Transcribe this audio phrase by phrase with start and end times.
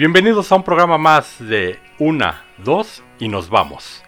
[0.00, 4.02] Bienvenidos a un programa más de Una, Dos y nos vamos.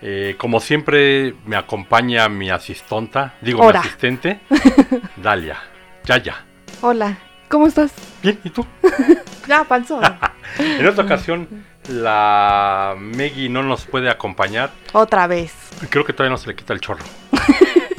[0.00, 3.80] Eh, como siempre me acompaña mi asistonta, digo Hola.
[3.80, 4.38] mi asistente,
[5.16, 5.58] Dalia.
[6.04, 6.44] Yaya.
[6.82, 7.18] Hola,
[7.48, 7.92] ¿cómo estás?
[8.22, 8.64] Bien, ¿y tú?
[9.48, 10.04] Ya, panzón.
[10.60, 11.48] En esta ocasión
[11.88, 14.70] la Meggy no nos puede acompañar.
[14.92, 15.52] Otra vez.
[15.90, 17.04] Creo que todavía no se le quita el chorro.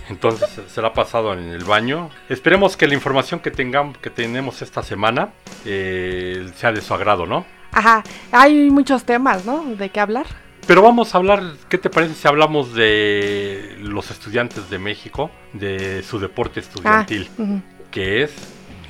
[0.09, 2.09] Entonces se la ha pasado en el baño.
[2.29, 5.29] Esperemos que la información que tengamos, que tenemos esta semana
[5.65, 7.45] eh, sea de su agrado, ¿no?
[7.71, 9.63] Ajá, hay muchos temas, ¿no?
[9.75, 10.27] De qué hablar.
[10.67, 16.02] Pero vamos a hablar, ¿qué te parece si hablamos de los estudiantes de México, de
[16.02, 17.44] su deporte estudiantil, Ah,
[17.91, 18.31] que es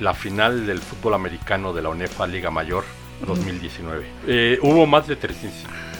[0.00, 2.84] la final del fútbol americano de la UNEFA Liga Mayor
[3.26, 4.06] 2019?
[4.26, 5.16] Eh, hubo más de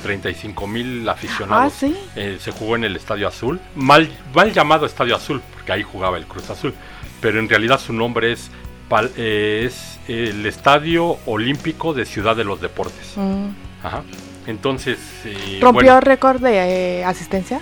[0.06, 1.72] 35 mil aficionados.
[1.72, 1.96] Ah, sí.
[2.14, 6.16] Eh, se jugó en el Estadio Azul, mal, mal llamado Estadio Azul, porque ahí jugaba
[6.16, 6.72] el Cruz Azul,
[7.20, 8.50] pero en realidad su nombre es,
[8.88, 13.14] Pal- eh, es el Estadio Olímpico de Ciudad de los Deportes.
[13.16, 13.48] Mm.
[13.82, 14.02] Ajá.
[14.46, 17.60] Entonces, eh, ¿Rompió bueno, récord de asistencia?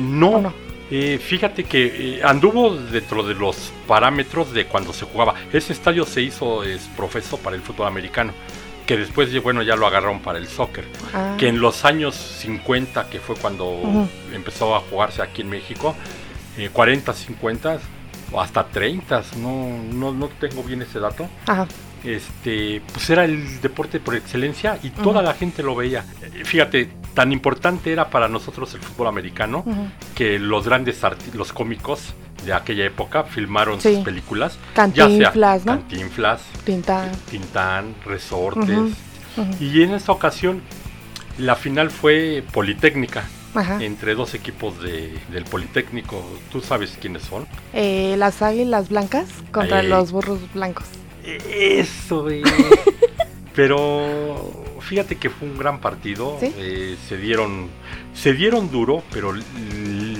[0.00, 0.52] no,
[0.90, 5.34] eh, fíjate que eh, anduvo dentro de los parámetros de cuando se jugaba.
[5.52, 8.32] Ese estadio se hizo es profeso para el fútbol americano,
[8.86, 10.84] que después bueno ya lo agarraron para el soccer.
[11.14, 15.94] Ah, Que en los años 50, que fue cuando empezó a jugarse aquí en México,
[16.58, 17.78] eh, 40, 50
[18.32, 21.28] o hasta 30, no, no, no tengo bien ese dato.
[21.46, 21.66] Ajá.
[22.04, 26.04] Este, pues era el deporte por excelencia y toda la gente lo veía.
[26.20, 29.64] Eh, Fíjate, tan importante era para nosotros el fútbol americano
[30.14, 31.00] que los grandes
[31.34, 32.14] los cómicos
[32.44, 33.94] de aquella época filmaron Sí.
[33.96, 34.58] sus películas.
[34.74, 35.72] Cantinflas, ¿no?
[35.78, 37.10] Cantinflas, Tintán.
[37.30, 38.68] Tintán, Resortes.
[38.68, 38.92] Ujú,
[39.36, 39.56] ujú.
[39.64, 40.60] Y en esta ocasión
[41.38, 43.82] la final fue Politécnica Ajá.
[43.82, 46.22] entre dos equipos de- del Politécnico.
[46.50, 47.46] ¿Tú sabes quiénes son?
[47.72, 49.84] Eh, las águilas blancas contra Eh.
[49.84, 50.84] los burros blancos.
[51.24, 52.42] Eso, güey.
[53.54, 56.36] Pero fíjate que fue un gran partido.
[56.40, 56.52] ¿Sí?
[56.56, 57.68] eh, se dieron,
[58.14, 59.32] se dieron duro, pero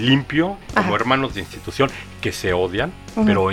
[0.02, 1.90] limpio, como hermanos de institución
[2.20, 2.92] que se odian,
[3.24, 3.48] pero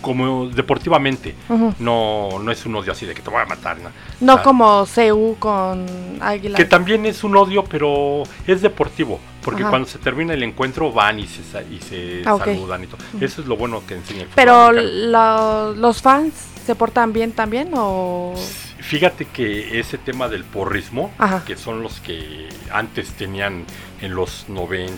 [0.00, 1.34] como deportivamente.
[1.78, 3.78] No, no es un odio así de que te voy a matar.
[3.80, 3.90] ¿no?
[4.20, 5.86] No como CU con
[6.20, 6.56] águilas.
[6.56, 9.18] Que también es un odio, pero es deportivo.
[9.42, 9.70] Porque Ajá.
[9.70, 12.98] cuando se termina el encuentro van y se, sa- y se Ah, saludan y todo.
[13.20, 16.34] Eso es lo bueno que enseña el Pero lo- los fans
[16.66, 18.34] se portan bien también o
[18.80, 21.42] Fíjate que ese tema del porrismo, Ajá.
[21.44, 23.64] que son los que antes tenían
[24.00, 24.88] en los 90s,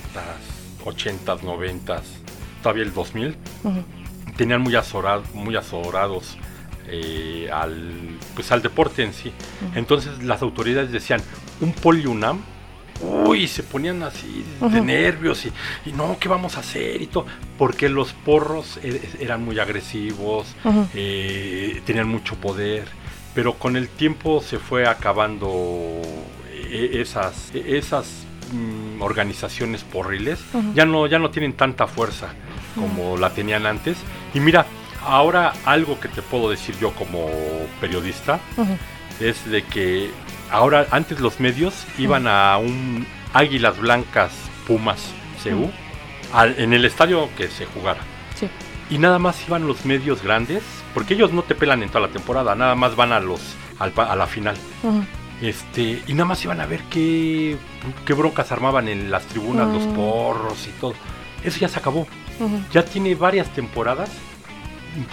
[0.84, 2.02] 80s, 90s,
[2.62, 3.82] todavía el 2000, Ujú.
[4.36, 6.36] tenían muy, azora- muy azorados
[6.88, 7.92] eh, al,
[8.34, 9.32] pues, al deporte en sí.
[9.74, 11.20] Entonces las autoridades decían,
[11.60, 12.40] un poliunam,
[13.00, 15.52] uy, se ponían así de nervios y,
[15.88, 17.00] y no, ¿qué vamos a hacer?
[17.00, 17.26] Y todo,
[17.58, 20.46] porque los porros e- eran muy agresivos,
[20.94, 22.84] eh, tenían mucho poder,
[23.34, 26.00] pero con el tiempo se fue acabando
[26.50, 28.06] eh, esas, esas
[28.52, 30.38] mm, organizaciones porriles,
[30.74, 32.28] ya no, ya no tienen tanta fuerza
[32.74, 33.96] como la tenían antes.
[34.34, 34.66] Y mira,
[35.04, 37.28] ahora algo que te puedo decir yo como
[37.80, 38.38] periodista
[39.20, 40.10] es de que
[40.50, 44.32] ahora antes los medios iban a un Águilas Blancas
[44.66, 45.12] Pumas
[45.42, 45.70] CU
[46.32, 48.00] al- en el estadio que se jugara.
[48.34, 48.48] Sí.
[48.90, 50.62] Y nada más iban los medios grandes,
[50.94, 53.40] porque ellos no te pelan en toda la temporada, nada más van a los
[53.78, 54.56] al a la final.
[55.40, 57.56] Este, y nada más iban a ver qué,
[58.04, 59.94] qué broncas armaban en las tribunas, los Mm.
[59.94, 60.94] porros y todo.
[61.42, 62.06] Eso ya se acabó.
[62.72, 64.10] Ya tiene varias temporadas,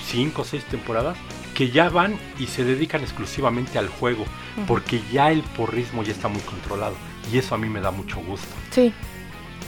[0.05, 1.17] cinco o seis temporadas,
[1.53, 4.23] que ya van y se dedican exclusivamente al juego,
[4.67, 6.95] porque ya el porrismo ya está muy controlado.
[7.31, 8.47] Y eso a mí me da mucho gusto.
[8.71, 8.93] Sí.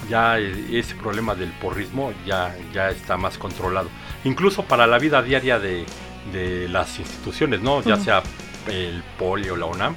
[0.09, 3.89] Ya eh, ese problema del porrismo ya, ya está más controlado.
[4.23, 5.85] Incluso para la vida diaria de,
[6.31, 7.81] de las instituciones, ¿no?
[7.83, 8.23] Ya sea
[8.67, 9.95] el Poli o la UNAM.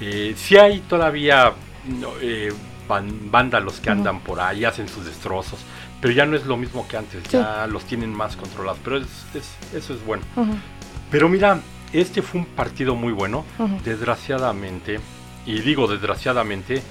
[0.00, 1.52] Eh, sí hay todavía
[2.22, 2.52] eh,
[3.30, 5.60] vándalos que andan por ahí, hacen sus destrozos,
[6.00, 7.30] pero ya no es lo mismo que antes, Sí.
[7.32, 10.22] ya los tienen más controlados, pero es- es- eso es bueno.
[11.10, 11.60] Pero mira,
[11.92, 13.44] este fue un partido muy bueno,
[13.84, 15.00] desgraciadamente,
[15.46, 16.82] y digo desgraciadamente,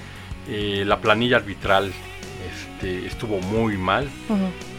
[0.48, 1.92] eh, la planilla arbitral
[2.78, 4.08] este, estuvo muy mal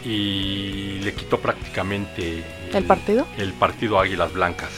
[0.04, 3.26] y le quitó prácticamente ¿El partido?
[3.36, 4.70] el partido a Águilas Blancas.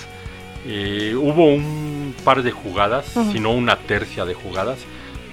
[0.66, 3.32] Eh, hubo un par de jugadas, Ujú.
[3.32, 4.78] si no una tercia de jugadas,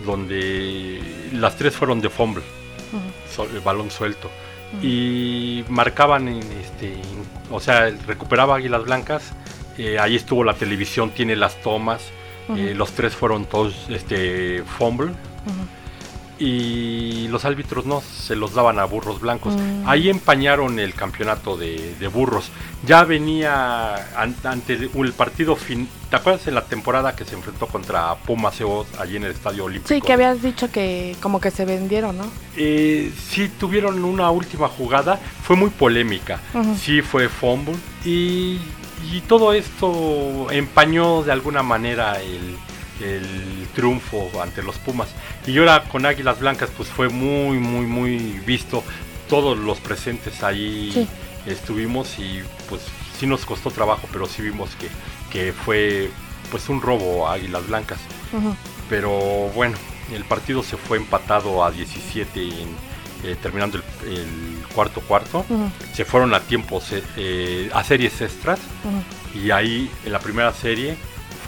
[0.05, 1.01] donde
[1.33, 2.43] las tres fueron de fumble,
[2.93, 3.01] Ujú.
[3.35, 4.29] sol- el balón suelto.
[4.77, 4.85] Ujú.
[4.85, 6.93] Y marcaban, en este,
[7.51, 9.33] o sea, recuperaba Águilas Blancas.
[9.77, 12.01] eh, ahí estuvo la televisión, tiene las tomas.
[12.57, 15.11] Eh, los tres fueron todos este, fumble.
[16.39, 19.55] Y los árbitros no se los daban a burros blancos.
[19.55, 19.83] Mm.
[19.87, 22.49] Ahí empañaron el campeonato de, de burros.
[22.87, 25.89] Ya venía an- ante el partido fin.
[26.09, 28.57] ¿Te acuerdas en la temporada que se enfrentó contra Pumas
[28.99, 29.93] allí en el Estadio Olímpico?
[29.93, 32.25] Sí, que habías dicho que como que se vendieron, ¿no?
[32.55, 36.39] Eh, sí tuvieron una última jugada, fue muy polémica,
[36.81, 37.75] sí fue fumble
[38.05, 38.59] y,
[39.11, 42.57] y todo esto empañó de alguna manera el,
[43.01, 45.09] el triunfo ante los Pumas.
[45.47, 48.83] Y ahora con Águilas Blancas pues fue muy, muy, muy visto,
[49.29, 51.07] todos los presentes ahí Sí.
[51.45, 52.81] estuvimos y pues
[53.19, 54.87] sí nos costó trabajo, pero sí vimos que,
[55.31, 56.09] que fue
[56.51, 57.99] pues un robo a Águilas Blancas.
[58.89, 59.11] Pero
[59.55, 59.77] bueno,
[60.13, 62.69] el partido se fue empatado a 17 en,
[63.23, 64.27] eh, terminando el, el
[64.73, 65.45] cuarto cuarto.
[65.93, 66.85] Se fueron a tiempos,
[67.17, 68.59] eh, a series extras.
[69.35, 70.97] Y ahí en la primera serie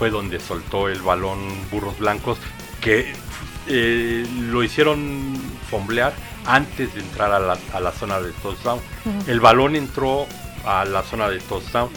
[0.02, 1.38] fue donde soltó el balón
[1.70, 2.36] Burros Blancos,
[2.80, 3.12] que
[3.68, 5.32] eh, lo hicieron
[5.70, 6.12] fomblear
[6.44, 8.80] antes de entrar a la, a la zona de touchdown.
[9.28, 10.26] El balón entró
[10.64, 11.88] a la zona de touchdown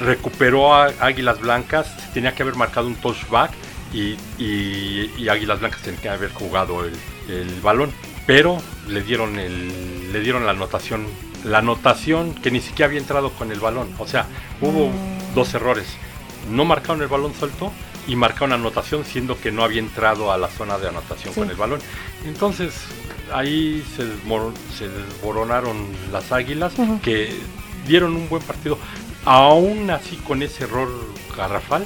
[0.00, 3.52] recuperó a Águilas Blancas, tenía que haber marcado un touchback
[3.92, 6.94] y, y- y Águilas Blancas tenía que haber jugado el,
[7.28, 7.92] el balón,
[8.26, 11.06] pero le dieron el, le dieron la anotación,
[11.44, 14.26] la anotación que ni siquiera había entrado con el balón, o sea,
[14.60, 15.34] hubo Mm.
[15.36, 15.86] dos errores,
[16.48, 17.72] no marcaron el balón suelto
[18.06, 21.40] y marcaron anotación siendo que no había entrado a la zona de anotación Sí.
[21.40, 21.80] con el balón,
[22.24, 22.74] entonces
[23.32, 26.72] ahí se, desmor- se desmoronaron las Águilas
[27.02, 27.32] que
[27.86, 28.78] dieron un buen partido.
[29.24, 30.88] Aún así, con ese error
[31.36, 31.84] garrafal,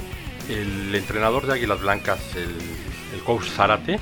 [0.49, 2.55] el entrenador de Águilas Blancas, el,
[3.15, 3.99] el coach Zárate,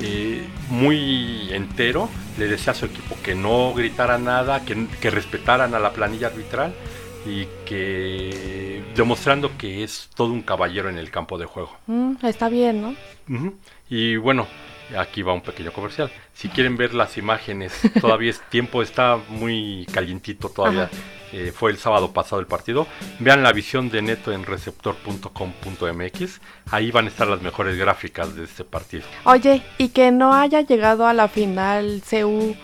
[0.00, 2.08] eh, muy entero,
[2.38, 6.26] le decía a su equipo que no gritara nada, que, que respetaran a la planilla
[6.28, 6.74] arbitral
[7.26, 11.76] y que demostrando que es todo un caballero en el campo de juego.
[11.86, 12.94] Mm, está bien, ¿no?
[13.88, 14.46] Y bueno,
[14.98, 16.10] aquí va un pequeño comercial.
[16.34, 20.90] Si quieren ver las imágenes, todavía es tiempo, está muy calientito todavía.
[21.32, 22.86] Eh, fue el sábado pasado el partido.
[23.18, 26.40] Vean la visión de Neto en receptor.com.mx.
[26.70, 29.04] Ahí van a estar las mejores gráficas de este partido.
[29.24, 32.54] Oye, y que no haya llegado a la final CU,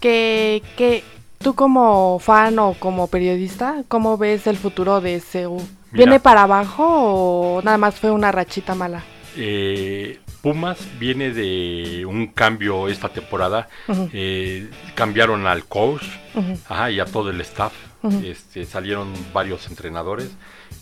[0.00, 1.04] que, que
[1.44, 5.62] tú como fan o como periodista, ¿cómo ves el futuro de CU?
[5.92, 6.22] ¿Viene Mira.
[6.22, 9.04] para abajo o nada más fue una rachita mala?
[9.36, 13.68] Eh, Pumas viene de un cambio esta temporada.
[14.12, 16.04] Eh, cambiaron al coach,
[16.68, 17.74] Ajá, y a todo el staff.
[18.24, 20.30] Este, salieron varios entrenadores.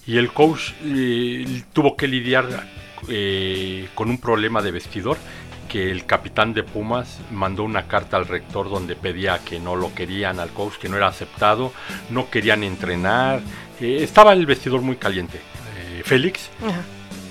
[0.07, 2.69] Y el coach eh, tuvo que lidiar
[3.09, 5.17] eh, con un problema de vestidor.
[5.73, 9.95] Que el capitán de Pumas mandó una carta al rector donde pedía que no lo
[9.95, 11.73] querían al coach, que no era aceptado,
[12.11, 13.41] no querían entrenar.
[13.81, 15.39] eh, estaba el vestidor muy caliente.
[15.79, 16.51] Eh, Félix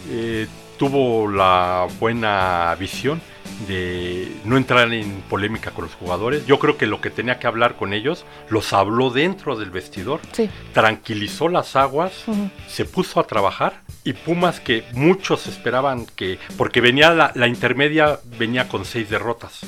[0.09, 0.47] eh,
[0.79, 3.21] tuvo la buena visión
[3.67, 6.45] de no entrar en polémica con los jugadores.
[6.45, 10.19] Yo creo que lo que tenía que hablar con ellos los habló dentro del vestidor,
[10.31, 10.49] Sí.
[10.73, 12.11] tranquilizó las aguas,
[12.67, 18.19] se puso a trabajar y Pumas que muchos esperaban que, porque venía la, la intermedia,
[18.39, 19.61] venía con seis derrotas.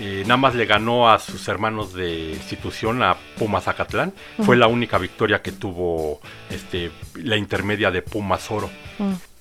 [0.00, 4.12] Eh, nada más le ganó a sus hermanos de institución, a Pumas Acatlán.
[4.44, 6.20] Fue la única victoria que tuvo
[6.50, 8.70] este, la intermedia de Pumas Oro.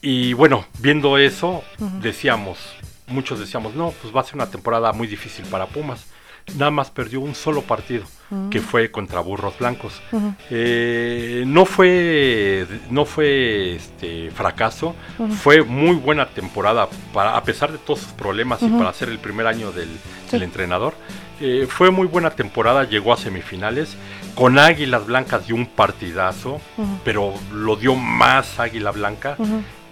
[0.02, 1.64] Y bueno, viendo eso,
[2.02, 2.58] decíamos,
[3.08, 6.06] muchos decíamos, no, pues va a ser una temporada muy difícil para Pumas.
[6.58, 8.06] Nada más perdió un solo partido,
[8.50, 10.02] que fue contra Burros Blancos.
[10.50, 14.96] Eh, no fue, no fue este, fracaso,
[15.42, 19.20] fue muy buena temporada, para, a pesar de todos sus problemas y para ser el
[19.20, 19.90] primer año del,
[20.28, 20.32] Sí.
[20.32, 20.94] del entrenador.
[21.42, 23.98] Eh, fue muy buena temporada, llegó a semifinales,
[24.34, 26.62] con Águilas Blancas dio un partidazo,
[27.04, 29.36] pero lo dio más Águila Blanca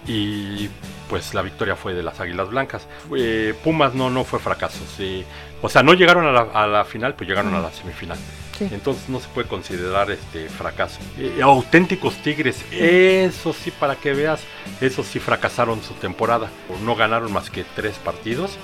[0.08, 0.70] y
[1.08, 2.86] pues la victoria fue de las Águilas Blancas.
[3.16, 5.24] Eh, Pumas no, no fue fracaso, sí.
[5.62, 8.18] o sea, no llegaron a la, a la final, pero llegaron a la semifinal.
[8.58, 8.66] Sí.
[8.72, 10.98] Entonces no se puede considerar este fracaso.
[11.18, 14.40] Eh, auténticos Tigres, eso sí, para que veas,
[14.80, 16.48] eso sí fracasaron su temporada.
[16.82, 18.56] No ganaron más que tres partidos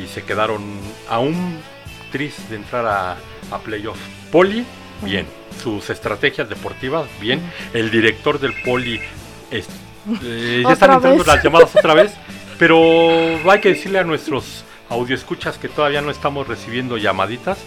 [0.00, 0.62] y se quedaron
[1.08, 1.58] aún
[2.12, 3.16] tristes de entrar a,
[3.50, 3.98] a playoff.
[4.30, 4.64] Poli,
[5.02, 5.26] bien.
[5.62, 7.40] Sus estrategias deportivas, bien.
[7.74, 9.00] El director del Poli,
[9.50, 9.68] es-
[10.22, 11.26] eh, ya están entrando vez.
[11.26, 12.12] las llamadas otra vez,
[12.58, 12.78] pero
[13.50, 17.58] hay que decirle a nuestros audioescuchas que todavía no estamos recibiendo llamaditas,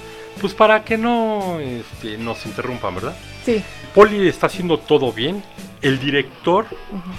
[0.42, 3.16] pues para que no este, nos interrumpan, ¿verdad?
[3.46, 3.64] Sí.
[3.94, 5.44] Poli está haciendo todo bien.
[5.82, 6.66] El director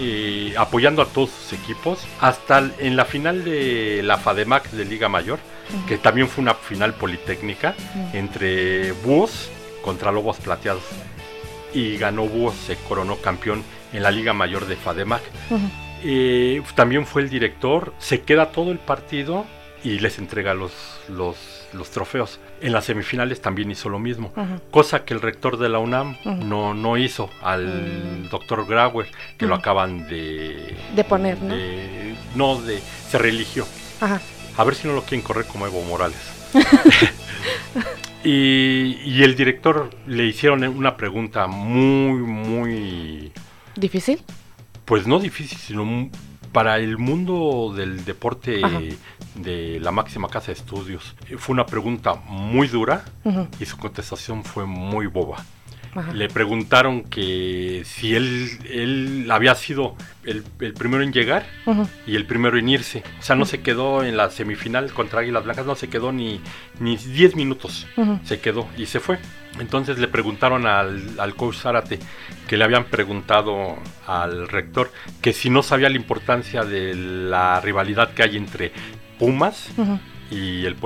[0.00, 2.00] eh, apoyando a todos sus equipos.
[2.20, 5.38] Hasta en la final de la FADEMAC de Liga Mayor,
[5.72, 5.86] Ujú.
[5.86, 7.74] que también fue una final politécnica
[8.14, 9.50] entre Búhos
[9.82, 10.82] contra Lobos Plateados.
[11.72, 13.62] Y ganó Búhos, se coronó campeón
[13.94, 15.22] en la Liga Mayor de FADEMAC.
[16.02, 19.46] Eh, también fue el director, se queda todo el partido
[19.82, 20.72] y les entrega los,
[21.08, 21.36] los,
[21.72, 22.40] los trofeos.
[22.60, 24.32] En las semifinales también hizo lo mismo,
[24.70, 28.28] cosa que el rector de la UNAM no, no hizo al Mm.
[28.30, 29.06] doctor Grauer,
[29.38, 30.76] que lo acaban de...
[30.94, 31.54] De poner, ¿no?
[31.54, 33.66] de- no, de, se religió.
[34.00, 34.20] Ajá.
[34.56, 36.16] A ver si no lo quieren correr como Evo Morales.
[38.24, 43.23] y, y el director le hicieron una pregunta muy, muy,
[43.76, 44.22] ¿Difícil?
[44.84, 46.10] pues no difícil, sino
[46.52, 48.80] para el mundo del deporte Ajá.
[49.34, 51.14] de la máxima casa de estudios.
[51.38, 53.04] Fue una pregunta muy dura
[53.58, 55.44] y su contestación fue muy boba.
[55.94, 56.12] Ajá.
[56.12, 61.46] Le preguntaron que si él, él había sido el, el primero en llegar
[62.06, 63.02] y el primero en irse.
[63.20, 66.40] O sea, no se quedó en la semifinal contra Águilas Blancas, no se quedó ni,
[66.80, 67.86] ni 10 minutos.
[67.96, 68.18] Ujú.
[68.24, 69.18] Se quedó y se fue.
[69.60, 72.00] Entonces le preguntaron al, al coach Zárate
[72.48, 74.90] que le habían preguntado al rector
[75.22, 78.72] que si no sabía la importancia de la rivalidad que hay entre
[79.18, 79.70] Pumas
[80.30, 80.76] y el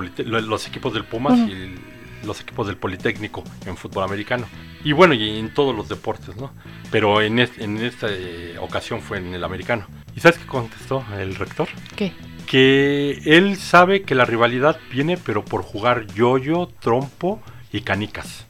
[0.47, 1.79] los equipos del Pumas y el-
[2.27, 4.47] los equipos del Politécnico en fútbol americano.
[4.85, 6.53] Y bueno, y en todos los deportes, ¿no?
[6.91, 9.87] Pero en, es- en esta eh, ocasión fue en el americano.
[10.17, 11.69] ¿Y sabes qué contestó el rector?
[11.97, 12.13] ¿Qué?
[12.47, 17.43] Que él sabe que la rivalidad viene, pero por jugar yoyo, trompo
[17.73, 18.47] y canicas.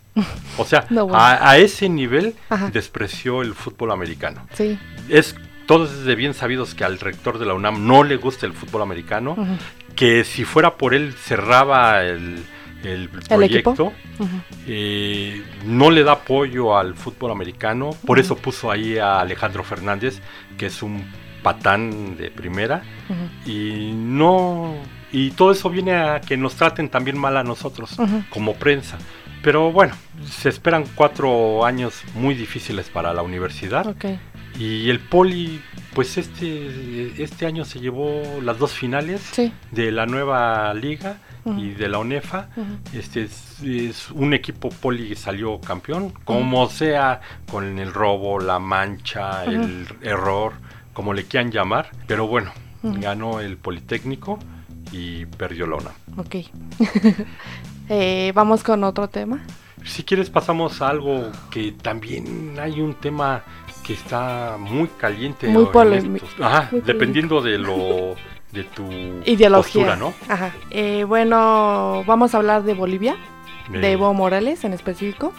[0.57, 1.19] O sea, No, bueno.
[1.19, 2.71] a, a ese nivel Ajá.
[2.71, 4.47] despreció el fútbol americano.
[4.55, 4.79] Sí.
[5.09, 5.35] Es
[5.67, 8.55] todos es de bien sabidos que al rector de la UNAM no le gusta el
[8.55, 9.37] fútbol americano
[9.97, 12.43] que si fuera por él cerraba el,
[12.85, 13.93] el proyecto,
[14.67, 20.21] eh, no le da apoyo al fútbol americano, por eso puso ahí a Alejandro Fernández,
[20.57, 21.05] que es un
[21.43, 22.83] patán de primera,
[23.47, 24.75] y no
[25.11, 27.97] y todo eso viene a que nos traten también mal a nosotros
[28.31, 28.99] como prensa.
[29.43, 29.95] Pero bueno,
[30.29, 33.95] se esperan cuatro años muy difíciles para la universidad.
[34.59, 35.63] Y el Poli,
[35.95, 39.53] pues este, este año se llevó las dos finales Sí.
[39.71, 41.19] de la nueva liga
[41.57, 42.49] Y de la UNEFA.
[42.93, 48.59] Este es, es un equipo Poli que salió campeón, como sea, con el robo, la
[48.59, 50.55] mancha, el error,
[50.93, 51.91] como le quieran llamar.
[52.07, 52.51] Pero bueno,
[52.83, 54.39] ganó el Politécnico
[54.93, 55.95] y perdió la UNAM.
[56.17, 56.37] Ok.
[57.91, 59.41] Eh, Vamos con otro tema.
[59.83, 63.43] Si quieres pasamos a algo que también hay un tema
[63.83, 65.49] que está muy caliente.
[65.49, 66.27] Muy polémico.
[66.39, 68.15] Ajá, Muy dependiendo de lo
[68.53, 68.91] de tu
[69.25, 69.85] Ideología.
[69.85, 70.15] postura, ¿no?
[70.29, 70.53] Ajá.
[70.71, 73.17] Eh, bueno, vamos a hablar de Bolivia,
[73.71, 75.33] de Evo Morales en específico.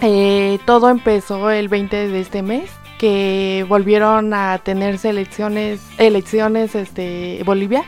[0.00, 7.42] Eh, todo empezó el 20 de este mes, que volvieron a tenerse elecciones, elecciones, este,
[7.44, 7.84] Bolivia.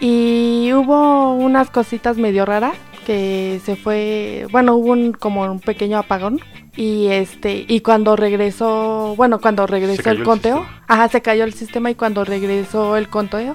[0.00, 5.98] Y hubo unas cositas medio raras que se fue, bueno, hubo un, como un pequeño
[5.98, 6.40] apagón
[6.76, 11.90] y este y cuando regresó, bueno, cuando regresó el conteo, ajá, se cayó el sistema
[11.90, 13.54] y cuando regresó el conteo,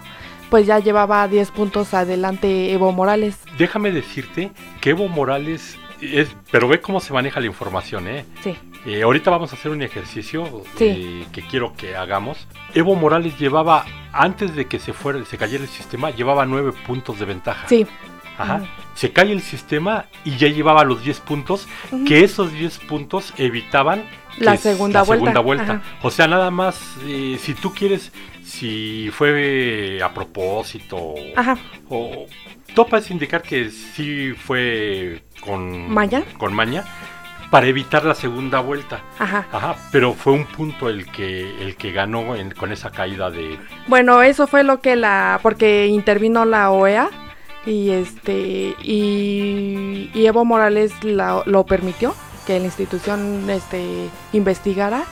[0.49, 3.37] pues ya llevaba 10 puntos adelante Evo Morales.
[3.57, 8.25] Déjame decirte que Evo Morales es, pero ve cómo se maneja la información, ¿eh?
[8.41, 8.55] Sí.
[8.85, 10.85] Eh, ahorita vamos a hacer un ejercicio Sí.
[10.87, 12.47] eh, que quiero que hagamos.
[12.73, 17.19] Evo Morales llevaba, antes de que se fuera, se cayera el sistema, llevaba nueve puntos
[17.19, 17.67] de ventaja.
[17.67, 17.85] Sí.
[18.39, 18.55] Ajá.
[18.55, 18.65] Ujú.
[18.95, 21.67] Se cae el sistema y ya llevaba los 10 puntos,
[22.07, 24.03] que esos 10 puntos evitaban
[24.37, 25.25] La segunda la vuelta.
[25.25, 25.73] segunda vuelta.
[25.73, 25.81] Ajá.
[26.01, 28.11] O sea, nada más, eh, si tú quieres,
[28.43, 31.57] si fue a propósito Ajá.
[31.89, 32.25] o
[32.73, 36.23] todo parece indicar que sí fue con ¿Maña?
[36.37, 36.83] con maña
[37.51, 39.01] para evitar la segunda vuelta.
[39.17, 39.47] Ajá.
[39.51, 43.57] Ajá, pero fue un punto el que el que ganó en- con esa caída de
[43.87, 47.09] Bueno, eso fue lo que la porque intervino la OEA
[47.69, 52.13] y este y, y Evo Morales la- lo permitió
[52.47, 55.03] que la institución este investigara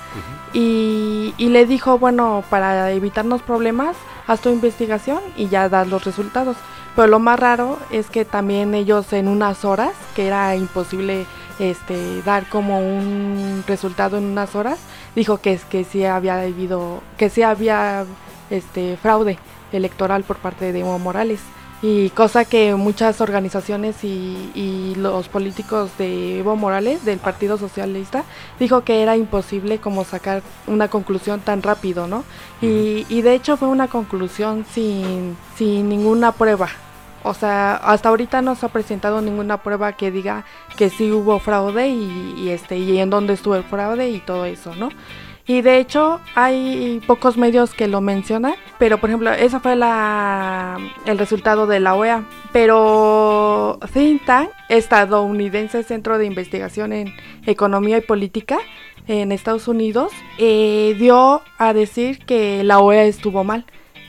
[0.53, 3.95] y, y le dijo, bueno, para evitarnos problemas,
[4.25, 6.57] haz tu investigación y ya das los resultados.
[6.95, 11.27] Pero lo más raro es que también ellos en unas horas, que era imposible
[11.59, 14.79] este dar como un resultado en unas horas,
[15.15, 18.05] dijo que es que sí había habido, que sí había
[18.49, 19.37] este fraude
[19.71, 21.39] electoral por parte de Evo Morales.
[21.81, 28.23] Y cosa que muchas organizaciones y, y los políticos de Evo Morales, del Partido Socialista,
[28.59, 32.23] dijo que era imposible como sacar una conclusión tan rápido, ¿no?
[32.61, 36.69] Y, y de hecho fue una conclusión sin, sin ninguna prueba.
[37.23, 40.45] O sea, hasta ahorita no se ha presentado ninguna prueba que diga
[40.77, 44.45] que sí hubo fraude y, y este y en dónde estuvo el fraude y todo
[44.45, 44.89] eso, ¿no?
[45.47, 51.17] Y de hecho hay pocos medios que lo mencionan, pero por ejemplo, ese fue el
[51.17, 52.25] resultado de la OEA.
[52.51, 54.23] Pero Think
[54.67, 58.59] estadounidense Centro de Investigación en Economía y Política
[59.07, 63.65] en Estados Unidos, eh, dio a decir que la OEA estuvo mal,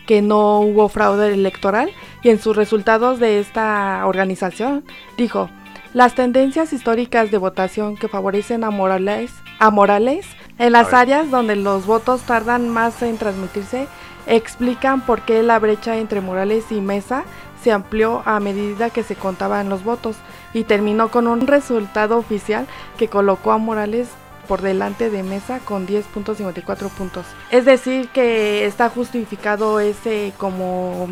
[0.07, 1.90] que no hubo fraude electoral,
[2.23, 4.85] y en sus resultados de esta organización
[5.16, 5.50] dijo,
[5.95, 10.26] las tendencias históricas de votación que favorecen a Morales, a Morales
[10.59, 13.88] en las áreas donde los votos tardan más en transmitirse
[14.27, 17.25] explican por qué la brecha entre Morales y Mesa
[17.62, 20.17] se amplió a medida que se contaban los votos
[20.53, 24.09] y terminó con un resultado oficial que colocó a Morales
[24.47, 27.27] por delante de Mesa con 10.54 puntos.
[27.50, 31.09] Es decir, que está justificado ese como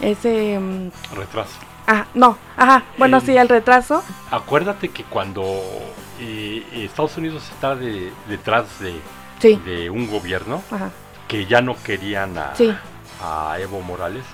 [0.00, 1.58] ese mm, retraso.
[1.86, 4.02] Ah, no, ajá, bueno, sí, el retraso.
[4.30, 5.44] Acuérdate que cuando
[6.20, 9.00] eh, Estados Unidos está detrás de,
[9.58, 10.62] de un gobierno
[11.28, 12.52] que ya no querían a,
[13.22, 14.24] a Evo Morales,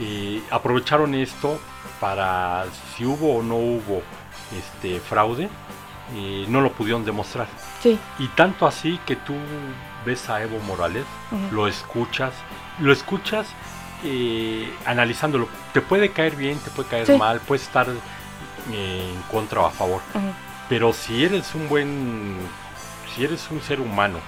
[0.00, 1.58] y aprovecharon esto
[2.00, 2.64] para
[2.96, 4.02] si hubo o no hubo
[4.56, 5.48] este fraude,
[6.16, 7.48] y no lo pudieron demostrar.
[7.82, 7.98] Sí.
[8.18, 9.34] Y tanto así que tú
[10.06, 11.04] ves a Evo Morales,
[11.50, 12.32] lo escuchas,
[12.80, 13.48] lo escuchas
[14.04, 15.48] eh, analizándolo.
[15.74, 17.88] Te puede caer bien, te puede caer mal, puede estar
[18.72, 20.00] eh, en contra o a favor.
[20.68, 22.36] Pero si eres un buen,
[23.14, 24.18] si eres un ser humano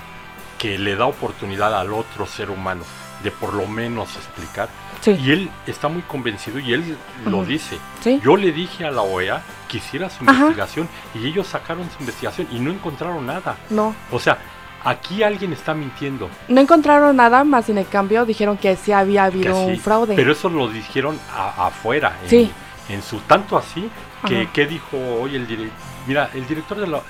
[0.59, 2.83] que le da oportunidad al otro ser humano
[3.23, 4.69] de por lo menos explicar,
[5.07, 7.79] y él está muy convencido y él lo dice.
[8.23, 12.49] Yo le dije a la OEA que hiciera su investigación y ellos sacaron su investigación
[12.51, 13.57] y no encontraron nada.
[13.71, 13.95] No.
[14.11, 14.39] O sea,
[14.85, 16.29] aquí alguien está mintiendo.
[16.49, 20.15] No encontraron nada, más en el cambio dijeron que sí había habido un fraude.
[20.17, 22.19] Pero eso lo dijeron afuera.
[22.31, 22.51] En,
[22.89, 23.89] En su tanto así
[24.27, 25.90] que, que dijo hoy el director.
[26.07, 27.03] Mira, el director de la,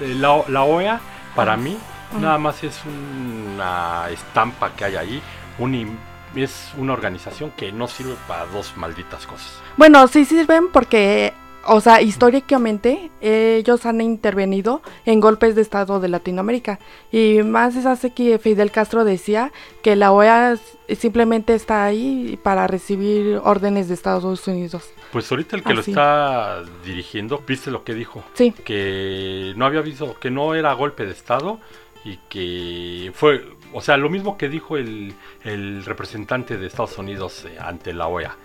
[0.48, 1.00] la, OEA,
[1.34, 1.78] para mí,
[2.18, 5.22] nada más es una estampa que hay ahí,
[5.58, 5.98] un
[6.34, 9.60] es una organización que no sirve para dos malditas cosas.
[9.76, 11.32] Bueno, sí sirven porque,
[11.66, 16.78] o sea, históricamente ellos han intervenido en golpes de Estado de Latinoamérica.
[17.12, 19.52] Y más es hace que Fidel Castro decía
[19.82, 20.56] que la OEA
[20.96, 24.90] simplemente está ahí para recibir órdenes de Estados Unidos.
[25.12, 28.24] Pues ahorita el que lo está dirigiendo, viste lo que dijo.
[28.34, 28.52] Sí.
[28.64, 31.58] Que no había visto, que no era golpe de Estado
[32.04, 35.14] y que fue o sea, lo mismo que dijo el,
[35.84, 38.36] representante de Estados Unidos eh, ante la OEA,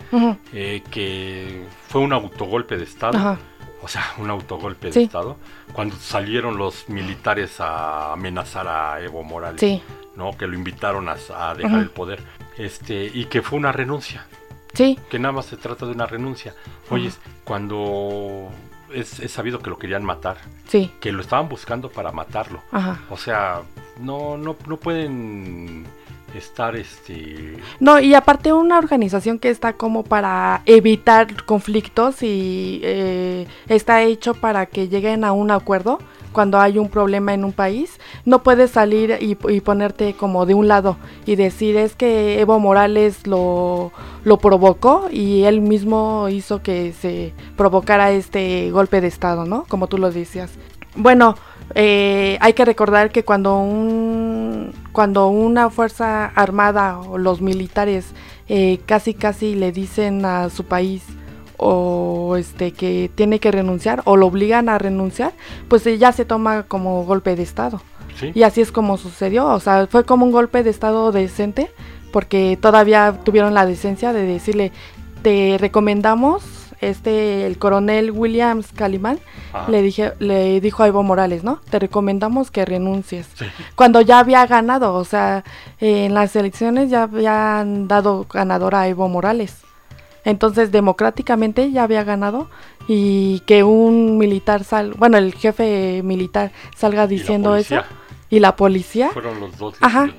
[0.54, 3.38] eh, que fue un autogolpe de Estado.
[3.82, 5.38] O sea, un autogolpe de Estado,
[5.72, 9.82] cuando salieron los militares a amenazar a Evo Morales,
[10.16, 10.36] ¿no?
[10.36, 11.16] Que lo invitaron a,
[11.54, 12.24] dejar el poder,
[12.58, 14.26] este, y que fue una renuncia.
[14.74, 15.00] Sí.
[15.10, 16.56] Que nada más se trata de una renuncia.
[16.90, 17.12] Oye,
[17.44, 18.50] cuando
[18.92, 20.38] es, sabido que lo querían matar.
[20.68, 20.92] Sí.
[21.00, 22.62] Que lo estaban buscando para matarlo.
[23.10, 23.62] O sea,
[24.00, 25.86] no, no, no pueden
[26.36, 33.48] estar este no y aparte una organización que está como para evitar conflictos y eh,
[33.70, 36.00] está hecho para que lleguen a un acuerdo
[36.36, 40.68] cuando hay un problema en un país, no puedes salir y, ponerte como de un
[40.68, 43.94] lado y decir es que Evo Morales lo,
[44.26, 49.64] lo provocó y él mismo hizo que se provocara este golpe de Estado, ¿no?
[49.70, 50.52] Como tú lo decías.
[50.98, 51.36] Bueno,
[51.74, 58.14] eh, hay que recordar que cuando un cuando una fuerza armada o los militares
[58.48, 61.04] eh, casi casi le dicen a su país
[61.58, 65.34] o este que tiene que renunciar o lo obligan a renunciar,
[65.68, 67.82] pues ya se toma como golpe de estado.
[68.34, 71.70] Y así es como sucedió, o sea, fue como un golpe de estado decente
[72.14, 74.72] porque todavía tuvieron la decencia de decirle,
[75.22, 79.20] te recomendamos este el coronel Williams Calimán
[79.68, 81.62] le dije le dijo a Evo Morales, ¿no?
[81.70, 83.28] Te recomendamos que renuncies.
[83.76, 85.44] Cuando ya había ganado, o sea,
[85.80, 89.62] en las elecciones ya habían dado ganador a Evo Morales.
[90.26, 92.50] Entonces, democráticamente ya había ganado
[92.88, 97.84] y que un militar sal, bueno, el jefe militar salga diciendo eso
[98.30, 99.76] y la policía fueron los dos.
[99.82, 100.10] Ajá.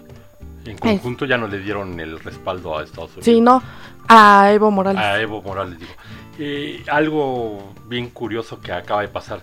[0.65, 3.25] En conjunto ya no le dieron el respaldo a Estados Unidos.
[3.25, 3.63] Sí, no,
[4.09, 5.03] a Evo Morales.
[5.03, 5.93] A Evo Morales, digo.
[6.39, 9.41] Eh, algo bien curioso que acaba de pasar,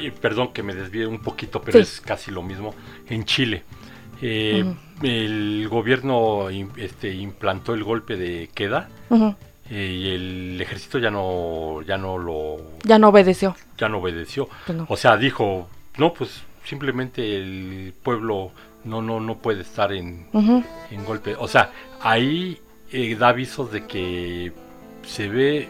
[0.00, 2.74] y perdón que me desvíe un poquito, pero es casi lo mismo,
[3.08, 3.64] en Chile.
[4.22, 4.64] Eh,
[5.02, 8.88] el gobierno este, implantó el golpe de queda
[9.70, 13.56] eh, y el ejército ya no ya no lo ya no obedeció.
[13.78, 14.48] ya no obedeció.
[14.66, 18.50] Pues o sea dijo no pues simplemente el pueblo
[18.84, 20.26] no no no puede estar en,
[20.90, 21.70] en golpe o sea
[22.02, 22.60] ahí
[22.92, 24.52] eh, da avisos de que
[25.06, 25.68] se ve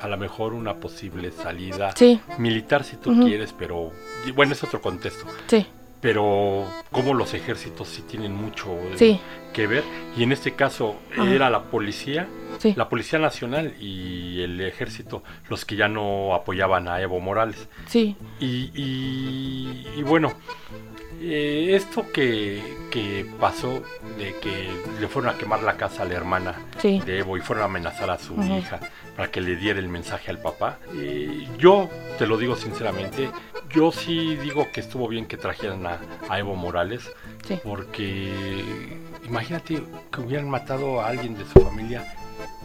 [0.00, 1.92] a lo mejor una posible salida
[2.38, 3.92] militar si tú quieres pero
[4.34, 5.26] bueno es otro contexto.
[5.46, 5.66] Sí.
[6.00, 9.82] Pero como los ejércitos sí tienen mucho que ver
[10.16, 12.28] y en este caso era la policía
[12.74, 17.68] la policía nacional y el ejército los que ya no apoyaban a Evo Morales.
[17.86, 18.16] Sí.
[18.40, 20.34] Y, y, bueno
[21.20, 23.82] eh, esto que, que pasó
[24.18, 24.68] de que
[25.00, 27.00] le fueron a quemar la casa a la hermana Sí.
[27.04, 28.56] de Evo y fueron a amenazar a su Ujú.
[28.58, 28.80] hija
[29.16, 30.78] para que le diera el mensaje al papá.
[30.94, 33.30] Eh, yo te lo digo sinceramente,
[33.70, 35.98] yo sí digo que estuvo bien que trajeran a,
[36.28, 37.10] a Evo Morales,
[37.46, 37.58] Sí.
[37.64, 38.30] porque
[39.24, 42.04] imagínate que hubieran matado a alguien de su familia,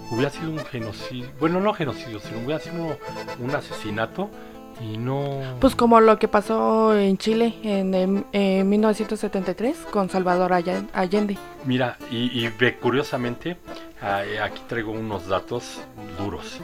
[0.10, 2.98] hubiera sido un genocidio, bueno, no genocidio, sino hubiera sido
[3.40, 4.30] un asesinato
[4.82, 5.40] y no...
[5.60, 11.38] Pues como lo que pasó en Chile en, em- en 1973 con Salvador Allen- Allende.
[11.66, 13.58] Mira, y, y curiosamente,
[14.02, 15.82] aquí traigo unos datos
[16.18, 16.60] duros.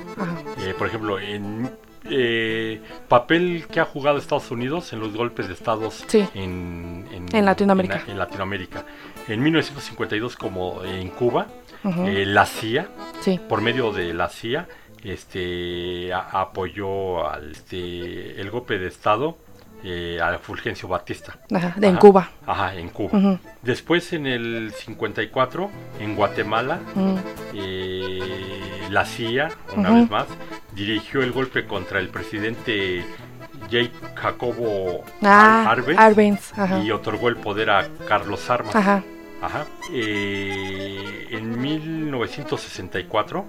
[0.60, 1.70] Eh, por ejemplo, en
[2.10, 6.26] eh, papel que ha jugado Estados Unidos en los golpes de estados Sí.
[6.34, 8.02] en, En Latinoamérica.
[8.06, 8.86] En, en Latinoamérica.
[9.28, 11.48] En 1952, como en Cuba,
[11.84, 12.88] eh, la CIA,
[13.22, 13.40] Sí.
[13.48, 14.68] por medio de la CIA,
[15.10, 19.38] este, a- apoyó al, este, el golpe de estado
[19.84, 21.38] eh, a Fulgencio Batista.
[21.54, 21.74] Ajá.
[21.78, 21.98] de- En.
[21.98, 22.30] Cuba.
[22.46, 23.40] Ajá, en Cuba.
[23.62, 26.80] Después, en el 54, en Guatemala,
[27.54, 28.20] eh,
[28.90, 30.26] la CIA, una vez más,
[30.74, 33.06] dirigió el golpe contra el presidente
[33.70, 38.76] Jake Jacobo Ah, Ar- Arbenz y otorgó el poder a Carlos Armas.
[38.76, 39.04] Ajá.
[39.42, 39.66] Ajá.
[39.94, 43.46] Eh, en 1964,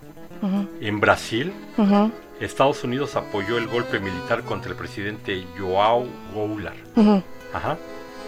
[0.80, 1.52] En Brasil.
[2.40, 6.76] Estados Unidos apoyó el golpe militar contra el presidente Joao Goulart.
[7.52, 7.76] Ajá.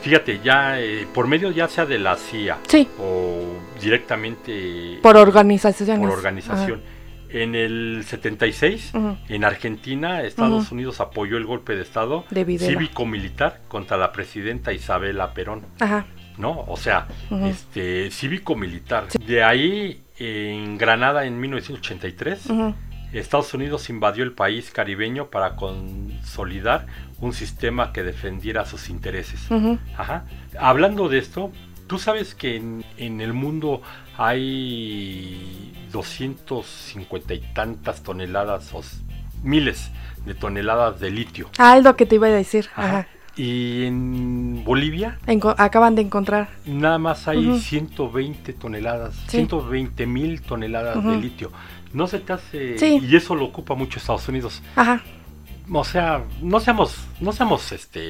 [0.03, 2.89] Fíjate, ya eh, por medio ya sea de la CIA Sí.
[2.99, 3.43] o
[3.81, 6.01] directamente Por organizaciones.
[6.09, 6.81] por organización.
[7.29, 9.17] En el 76, Ujú.
[9.29, 10.73] en Argentina, Estados.
[10.73, 16.07] Unidos apoyó el golpe de Estado cívico-militar contra la presidenta Isabela Perón, Ajá.
[16.39, 16.65] ¿no?
[16.67, 17.07] O sea,
[17.45, 19.07] este cívico-militar.
[19.25, 22.75] De ahí, en Granada, en 1983, Ujú.
[23.13, 26.87] Estados Unidos invadió el país caribeño para consolidar
[27.19, 29.49] un sistema que defendiera sus intereses.
[29.97, 30.27] Ajá.
[30.59, 31.51] Hablando de esto,
[31.89, 33.83] tú sabes que en, en el mundo
[34.17, 38.83] hay 250 y tantas toneladas, o
[39.43, 39.91] miles
[40.25, 41.51] de toneladas de litio.
[41.59, 42.69] Ah, es lo que te iba a decir.
[42.77, 42.89] Ajá.
[42.89, 43.09] Ajá.
[43.37, 46.49] Y en Bolivia Enco- acaban de encontrar.
[46.67, 47.59] nada más hay Ujú.
[47.59, 49.39] 120 toneladas, Sí.
[49.39, 51.51] 120 mil toneladas de litio.
[51.93, 52.79] No se te hace...
[52.79, 53.01] Sí.
[53.03, 54.63] Y eso lo ocupa mucho Estados Unidos.
[54.77, 55.03] Ajá.
[55.73, 58.03] O sea, no seamos, no seamos este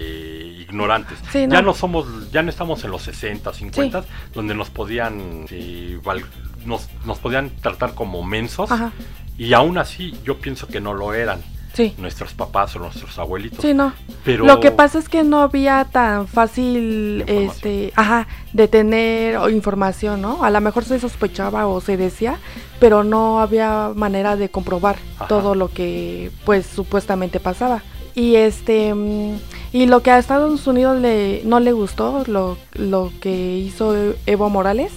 [0.63, 1.19] ignorantes.
[1.31, 1.63] Sí, Ya no.
[1.63, 6.25] no somos, ya no estamos en los 60, 50, donde nos podían eh, val-
[6.65, 8.73] nos, nos podían tratar como mensos.
[8.73, 8.93] Ajá.
[9.37, 11.41] Y aún así, yo pienso que no lo eran
[11.73, 11.95] Sí.
[11.99, 13.61] nuestros papás o nuestros abuelitos.
[13.61, 13.93] Sí, no.
[14.25, 20.21] Pero Lo que pasa es que no había tan fácil, este, ajá, de tener información,
[20.21, 20.43] ¿no?
[20.45, 22.39] A lo mejor se sospechaba o se decía,
[22.81, 25.29] pero no había manera de comprobar Ajá.
[25.29, 27.83] todo lo que, pues, supuestamente pasaba.
[28.15, 29.39] Y este, mm,
[29.73, 33.95] y lo que a Estados Unidos le, no le gustó, lo, lo que hizo
[34.27, 34.93] Evo Morales,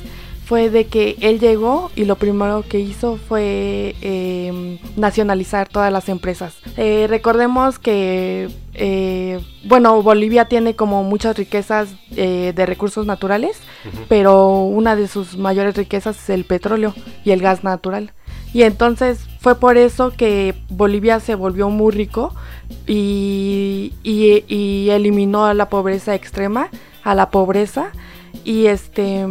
[0.53, 6.09] fue de que él llegó y lo primero que hizo fue eh, nacionalizar todas las
[6.09, 6.53] empresas.
[6.77, 13.57] Eh, recordemos que, eh, bueno, Bolivia tiene como muchas riquezas eh, de recursos naturales,
[14.07, 16.93] pero una de sus mayores riquezas es el petróleo
[17.25, 18.11] y el gas natural.
[18.53, 22.31] Y entonces fue por eso que Bolivia se volvió muy rico
[22.85, 26.69] y, y- y eliminó a la pobreza extrema,
[27.03, 27.91] a la pobreza
[28.43, 29.25] y este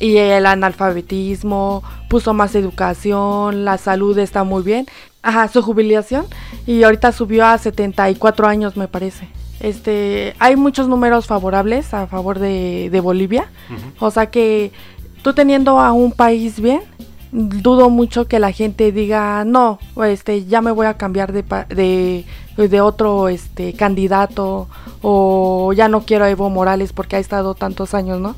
[0.00, 4.86] y el analfabetismo, puso más educación, la salud está muy bien.
[5.22, 6.26] Ajá, su jubilación
[6.66, 9.28] y ahorita subió a 74 años me parece.
[9.60, 13.50] Este, hay muchos números favorables a favor de, de Bolivia.
[13.98, 14.70] O sea que
[15.22, 16.80] tú teniendo a un país bien,
[17.32, 21.64] dudo mucho que la gente diga, no, este, ya me voy a cambiar de, pa-
[21.64, 22.24] de,
[22.56, 24.68] de otro este, candidato
[25.02, 28.34] o ya no quiero a Evo Morales porque ha estado tantos años, ¿no?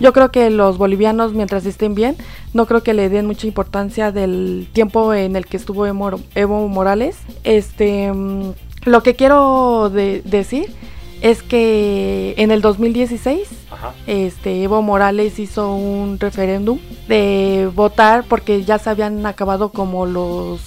[0.00, 2.16] Yo creo que los bolivianos, mientras estén bien,
[2.54, 7.18] no creo que le den mucha importancia del tiempo en el que estuvo Evo Morales.
[7.44, 8.52] Este, mm,
[8.84, 10.72] lo que quiero de- decir
[11.20, 13.92] es que en el 2016 Ajá.
[14.06, 20.60] este Evo Morales hizo un referéndum de votar porque ya se habían acabado como los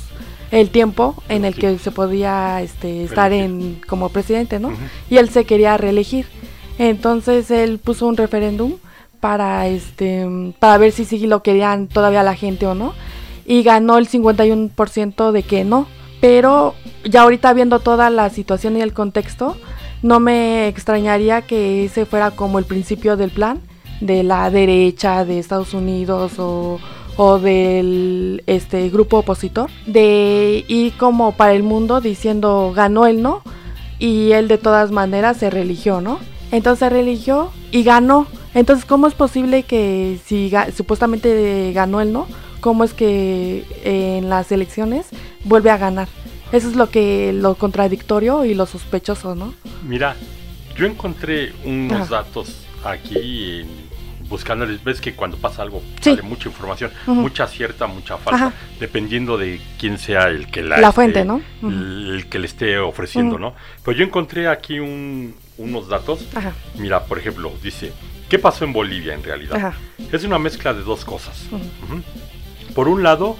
[0.51, 4.71] el tiempo en el que se podía este, estar en como presidente, ¿no?
[5.09, 6.27] Y él se quería reelegir.
[6.77, 8.75] Entonces él puso un referéndum
[9.19, 10.25] para este
[10.59, 12.93] para ver si sí lo querían todavía la gente o no.
[13.45, 15.87] Y ganó el 51% de que no,
[16.21, 19.57] pero ya ahorita viendo toda la situación y el contexto,
[20.03, 23.59] no me extrañaría que ese fuera como el principio del plan
[24.01, 26.79] de la derecha de Estados Unidos o,
[27.21, 33.41] o del este grupo opositor de ir como para el mundo diciendo ganó el no
[33.99, 36.17] y él de todas maneras se religió, ¿no?
[36.53, 38.25] Entonces se religió y ganó.
[38.53, 42.25] Entonces, ¿cómo es posible que si supuestamente ganó él no?
[42.61, 45.07] ¿Cómo es que eh, en las elecciones
[45.43, 46.07] vuelve a ganar?
[46.53, 49.53] Eso es lo que lo contradictorio y lo sospechoso, ¿no?
[49.85, 50.15] Mira,
[50.77, 52.23] yo encontré unos Ajá.
[52.23, 52.55] datos
[52.85, 53.88] aquí en-
[54.29, 54.83] buscándoles.
[54.83, 56.11] Ves que cuando pasa algo Sí.
[56.11, 58.53] sale mucha información, mucha cierta, mucha falsa, Ajá.
[58.79, 61.41] dependiendo de quién sea el que la, La esté- fuente, ¿no?
[61.63, 63.37] El que le esté ofreciendo.
[63.39, 63.55] ¿no?
[63.83, 66.25] Pues yo encontré aquí un- unos datos.
[66.35, 67.91] Ajá, Mira, por ejemplo, dice,
[68.29, 69.57] ¿qué pasó en Bolivia en realidad?
[69.57, 69.73] ajá.
[70.11, 71.47] Es una mezcla de dos cosas.
[72.75, 73.35] Por un lado,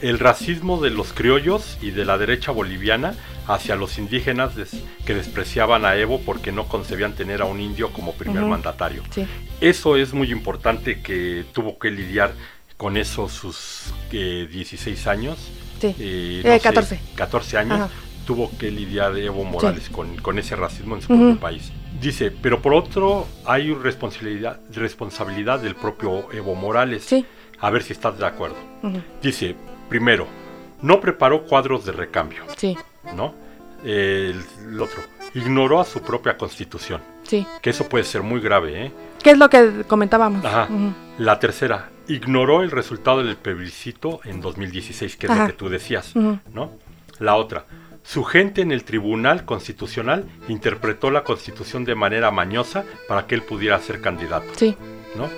[0.00, 3.14] el racismo de los criollos y de la derecha boliviana
[3.46, 7.92] hacia los indígenas des- que despreciaban a Evo porque no concebían tener a un indio
[7.92, 9.02] como primer mandatario.
[9.10, 9.26] Sí,
[9.60, 12.32] Eso es muy importante que tuvo que lidiar
[12.76, 15.36] con eso sus eh, 16 años.
[15.80, 15.88] sí.
[15.98, 17.00] eh, Eh, sé, 14.
[17.16, 17.88] 14 años Ajá.
[18.26, 21.72] tuvo que lidiar Evo Morales con, con ese racismo en su propio país.
[22.00, 27.04] Dice, pero por otro hay responsabilidad, responsabilidad del propio Evo Morales.
[27.04, 27.24] Sí.
[27.60, 28.54] A ver si estás de acuerdo.
[29.20, 29.56] Dice,
[29.88, 30.26] primero,
[30.82, 32.76] no preparó cuadros de recambio, Sí,
[33.14, 33.34] ¿no?
[33.84, 35.02] El, el otro,
[35.34, 37.46] ignoró a su propia constitución, sí.
[37.62, 38.92] que eso puede ser muy grave, ¿eh?
[39.22, 40.44] ¿Qué es lo que comentábamos?
[40.44, 40.68] Ajá.
[41.18, 45.42] La tercera, ignoró el resultado del plebiscito en 2016, que es Ajá.
[45.42, 46.14] lo que tú decías.
[46.16, 46.70] ¿no?
[47.18, 47.64] La otra,
[48.04, 53.42] su gente en el Tribunal Constitucional interpretó la Constitución de manera mañosa para que él
[53.42, 54.76] pudiera ser candidato, Sí.
[55.16, 55.28] ¿no?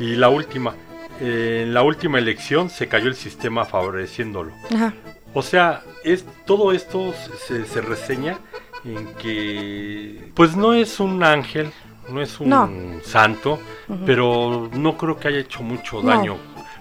[0.00, 0.74] Y la última,
[1.20, 4.52] eh, en la última elección se cayó el sistema favoreciéndolo.
[4.74, 4.94] Ajá.
[5.34, 7.14] O sea, es, todo esto
[7.46, 8.38] se, se reseña
[8.84, 11.70] en que, pues no es un ángel,
[12.08, 12.68] no es un No.
[13.04, 13.60] santo,
[14.06, 16.08] pero no creo que haya hecho mucho No.
[16.08, 16.36] daño.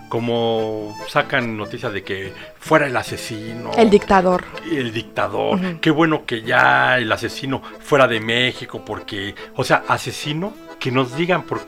[0.10, 4.44] Como sacan noticias de que fuera el asesino, El dictador.
[4.72, 5.80] el dictador, Ujú.
[5.80, 11.16] qué bueno que ya el asesino fuera de México, porque, o sea, asesino, que nos
[11.16, 11.62] digan, por,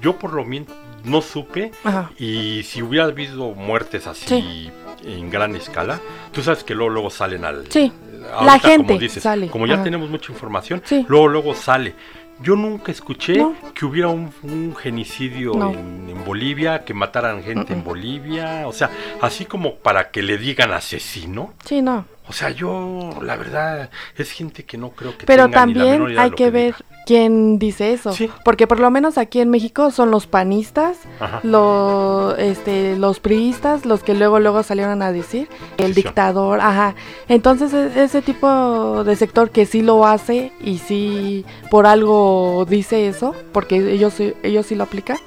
[0.00, 0.68] yo por lo menos
[1.04, 2.10] no supe, Ajá.
[2.18, 4.70] y si hubiera habido muertes así Sí.
[5.04, 6.00] en gran escala,
[6.32, 7.70] tú sabes que luego, luego salen al...
[7.70, 7.92] Sí.
[8.32, 9.84] ahorita, La gente como dices, sale, Como ya ajá.
[9.84, 11.04] tenemos mucha información, Sí.
[11.08, 11.94] luego, luego sale.
[12.40, 13.54] Yo nunca escuché No.
[13.74, 15.70] que hubiera un, un genicidio No.
[15.70, 17.84] en, en Bolivia, que mataran gente en.
[17.84, 18.90] Bolivia, o sea,
[19.20, 21.54] así como para que le digan asesino.
[21.64, 22.06] Sí, no.
[22.26, 25.84] O sea, yo, la verdad, es gente que no creo que Pero tenga ni la
[25.84, 26.93] menor también idea de hay lo que ver diga.
[27.06, 28.12] Quién dice eso.
[28.12, 28.30] Sí.
[28.44, 30.98] Porque por lo menos aquí en México son los panistas,
[31.42, 36.02] los, este, los priistas, los que luego luego salieron a decir el Sí, sí.
[36.02, 36.94] dictador, ajá.
[37.28, 43.08] Entonces e- ese tipo de sector que sí lo hace y sí por algo dice
[43.08, 45.18] eso, porque ellos sí- ellos sí lo aplican.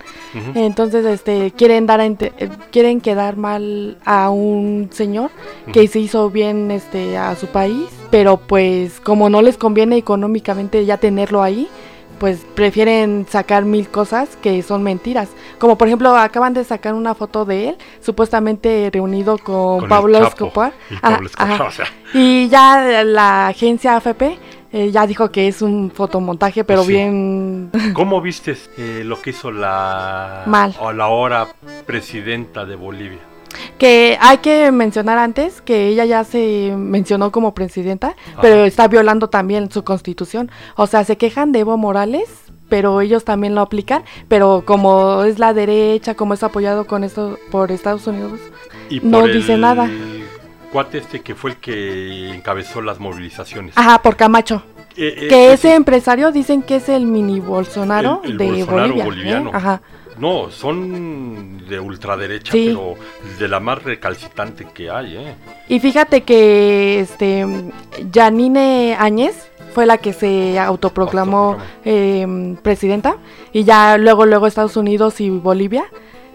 [0.56, 5.32] Entonces este quieren dar a eh, quieren quedar mal a un señor
[5.74, 10.86] que se hizo bien este a su país, pero pues como no les conviene económicamente
[10.86, 11.68] ya tenerlo ahí,
[12.20, 15.30] pues prefieren sacar mil cosas que son mentiras.
[15.60, 20.74] Como por ejemplo acaban de sacar una foto de él, supuestamente reunido con, Pablo Escobar.
[20.90, 21.64] Y Ajá, Pablo Escobar, ajá.
[21.66, 24.40] o sea, Y ya la agencia AFP
[24.74, 26.92] eh, ya dijo que es un fotomontaje, pero Sí.
[26.94, 27.72] bien...
[27.94, 30.76] ¿Cómo viste eh, lo que hizo la, Mal.
[30.80, 31.48] o la ahora
[31.86, 33.20] presidenta de Bolivia?
[33.78, 38.42] Que hay que mencionar antes que ella ya se mencionó como presidenta, Ajá.
[38.42, 40.52] pero está violando también su constitución.
[40.76, 42.28] O sea, se quejan de Evo Morales,
[42.70, 47.38] pero ellos también lo aplican, pero como es la derecha, como es apoyado con esto
[47.52, 48.40] por Estados Unidos.
[48.90, 49.90] Y No por dice el nada.
[50.72, 53.74] cuate este que fue el que encabezó las movilizaciones.
[53.78, 54.64] Ajá, por Camacho.
[54.98, 58.46] Eh, eh, Que ese- ese empresario dicen que es el mini Bolsonaro El- el de
[58.48, 59.04] Bolsonaro Bolivia.
[59.04, 59.06] ¿eh?
[59.06, 59.52] boliviano.
[59.54, 59.82] Ajá.
[60.20, 62.66] No, son de ultraderecha, Sí.
[62.68, 62.96] pero
[63.40, 65.36] de la más recalcitrante que hay, ¿eh?
[65.70, 67.46] Y fíjate que este
[68.14, 73.18] Janine Áñez fue la que se autoproclamó eh, presidenta
[73.54, 75.86] y ya luego luego Estados Unidos y Bolivia,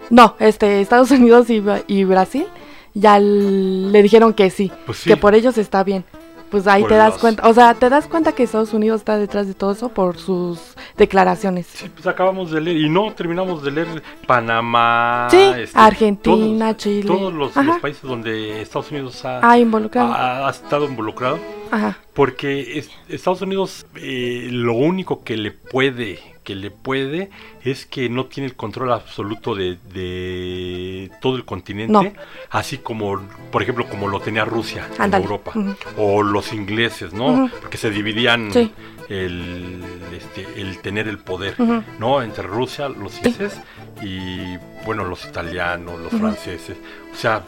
[0.09, 2.45] no, este Estados Unidos y, Brasil
[2.93, 5.09] ya le dijeron que sí, Pues sí.
[5.09, 6.05] que por ellos está bien.
[6.53, 9.17] Pues ahí te das los- cuenta, o sea, te das cuenta que Estados Unidos está
[9.17, 10.59] detrás de todo eso por sus
[10.97, 11.65] declaraciones.
[11.65, 16.77] Sí, pues acabamos de leer, y no terminamos de leer Panamá, Sí, este, Argentina, todos,
[16.77, 17.07] Chile.
[17.07, 20.13] Todos los, países donde Estados Unidos ha, Ah, involucrado.
[20.13, 21.39] ha- ha estado involucrado.
[21.71, 21.97] Ajá.
[22.13, 27.29] Porque es- Estados Unidos eh, lo único que le puede, que le puede,
[27.63, 32.03] es que no tiene el control absoluto de, de todo el continente, No.
[32.49, 35.23] así como, por ejemplo, como lo tenía Rusia Ándale.
[35.25, 35.53] en Europa,
[35.97, 37.49] o los ingleses, ¿no?
[37.61, 38.71] Porque se dividían Sí.
[39.09, 39.81] el,
[40.15, 41.55] este, el tener el poder.
[41.99, 42.21] ¿no?
[42.21, 43.59] Entre Rusia, los ingleses
[44.01, 46.77] y, bueno, los italianos, los franceses,
[47.11, 47.43] o sea,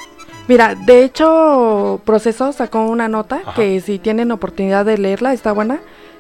[0.48, 3.54] Mira, de hecho, Proceso sacó una nota Ajá.
[3.56, 5.80] que si tienen oportunidad de leerla, está buena.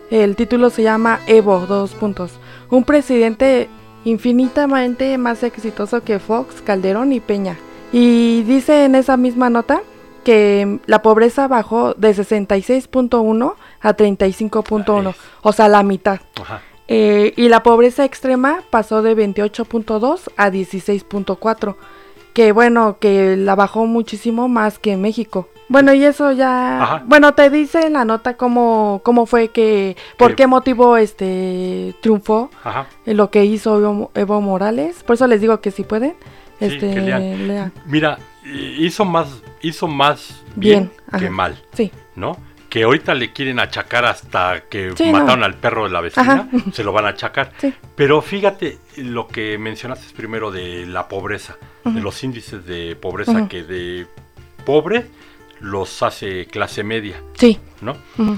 [0.09, 2.31] El título se llama Evo, dos puntos.
[2.69, 3.69] Un presidente
[4.03, 7.57] infinitamente más exitoso que Fox, Calderón y Peña.
[7.91, 9.81] Y dice en esa misma nota
[10.23, 16.19] que la pobreza bajó de 66.1 a 35.1, o sea, la mitad.
[16.41, 16.61] Ajá.
[16.87, 21.75] Eh, y la pobreza extrema pasó de 28.2 a 16.4,
[22.35, 25.47] que bueno, que la bajó muchísimo más que en México.
[25.69, 27.03] Bueno, y eso ya, Ajá.
[27.07, 32.51] bueno, te dice en la nota cómo, cómo fue que, por qué motivo este triunfó
[32.63, 32.85] Ajá.
[33.07, 35.01] en lo que hizo Evo, Evo Morales.
[35.03, 36.13] Por eso les digo que si pueden,
[36.59, 37.47] Sí, este, que lean.
[37.47, 37.73] lean.
[37.85, 38.19] Mira,
[38.77, 42.37] hizo más, hizo más Bien, que mal, Sí, ¿no?
[42.75, 45.45] Que ahorita le quieren achacar hasta que Sí, mataron no.
[45.45, 46.71] al perro de la vecina, Ajá.
[46.73, 47.53] se lo van a achacar.
[47.57, 53.47] sí, Pero fíjate lo que mencionaste primero de la pobreza, de los índices de pobreza
[53.47, 54.07] que de
[54.65, 55.05] pobre
[55.61, 57.57] los hace clase media, sí.
[57.79, 57.95] ¿no?
[58.17, 58.37] ujú,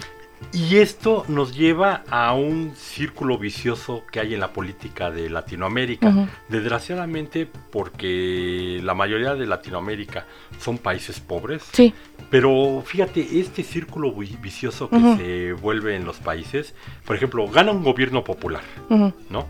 [0.54, 6.30] Y esto nos lleva a un círculo vicioso que hay en la política de Latinoamérica.
[6.48, 7.48] Desgraciadamente,
[8.02, 10.26] porque la mayoría de Latinoamérica
[10.60, 11.94] son países pobres, Sí,
[12.30, 17.72] pero fíjate, este círculo vi- vicioso que se vuelve en los países, por ejemplo, gana
[17.72, 18.62] un gobierno popular,
[19.30, 19.48] ¿no?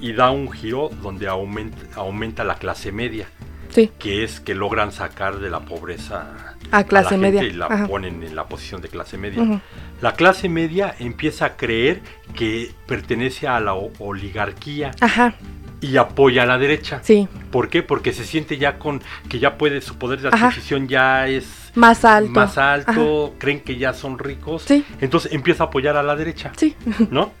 [0.00, 3.28] Y da un giro donde aumenta, aumenta la clase media,
[3.70, 7.42] sí, que es que logran sacar de la pobreza a clase la gente media.
[7.44, 9.60] y la Ajá, ponen en la posición de clase media.
[10.00, 12.00] La clase media empieza a creer
[12.34, 15.34] que pertenece a la oligarquía Ajá,
[15.80, 17.00] y apoya a la derecha.
[17.02, 17.82] sí, ¿Por qué?
[17.82, 20.48] Porque se siente ya con que ya puede, su poder de Ajá.
[20.48, 22.30] adquisición ya es más alto.
[22.32, 24.62] más alto, creen que ya son ricos.
[24.62, 24.84] Sí.
[25.00, 26.76] Entonces empieza a apoyar a la derecha, Sí,
[27.10, 27.32] ¿no?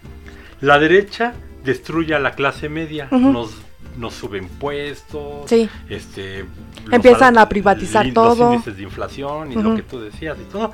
[0.60, 3.54] La derecha destruye a la clase media, nos,
[4.00, 6.44] nos sube impuestos, sí, este,
[6.84, 8.44] los Empiezan a privatizar li- todo.
[8.44, 10.72] Los índices de inflación y lo que tú decías y todo.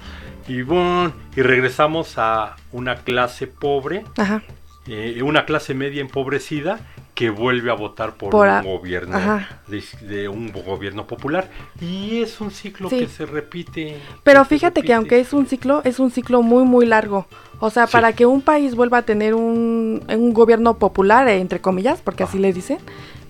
[0.49, 4.43] Y, bueno, y regresamos a una clase pobre, ajá,
[4.87, 6.79] eh, una clase media empobrecida
[7.17, 9.19] que vuelve a votar por, Por un a- gobierno
[9.67, 12.99] de, de un gobierno popular y es un ciclo Sí.
[13.01, 13.97] que se repite.
[14.23, 17.27] Pero que fíjate que aunque es un ciclo, es un ciclo muy, muy largo.
[17.59, 17.93] O sea, Sí.
[17.95, 22.23] para que un país vuelva a tener un, un gobierno popular, eh, entre comillas, porque
[22.23, 22.79] así le dicen,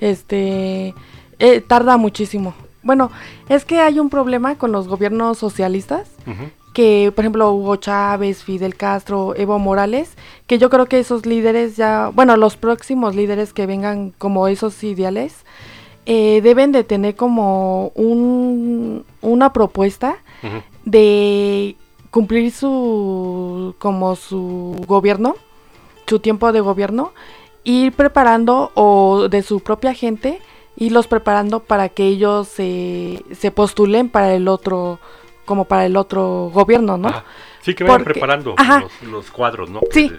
[0.00, 0.94] este,
[1.38, 2.54] eh, tarda muchísimo.
[2.82, 3.10] Bueno,
[3.48, 6.08] es que hay un problema con los gobiernos socialistas,
[6.72, 11.76] que por ejemplo Hugo Chávez, Fidel Castro, Evo Morales, que yo creo que esos líderes
[11.76, 15.44] ya, bueno, los próximos líderes que vengan como esos ideales,
[16.04, 20.18] eh, deben de tener como un, una propuesta
[20.84, 21.74] de
[22.12, 25.34] cumplir su como su gobierno,
[26.06, 27.12] su tiempo de gobierno,
[27.66, 30.40] ir preparando o de su propia gente,
[30.76, 34.98] irlos preparando para que ellos se, se postulen para el otro,
[35.44, 37.08] como para el otro gobierno, ¿no?
[37.08, 37.24] Ajá.
[37.62, 39.80] Sí, que vayan Porque- preparando los, los cuadros, ¿no?
[39.90, 40.12] Sí.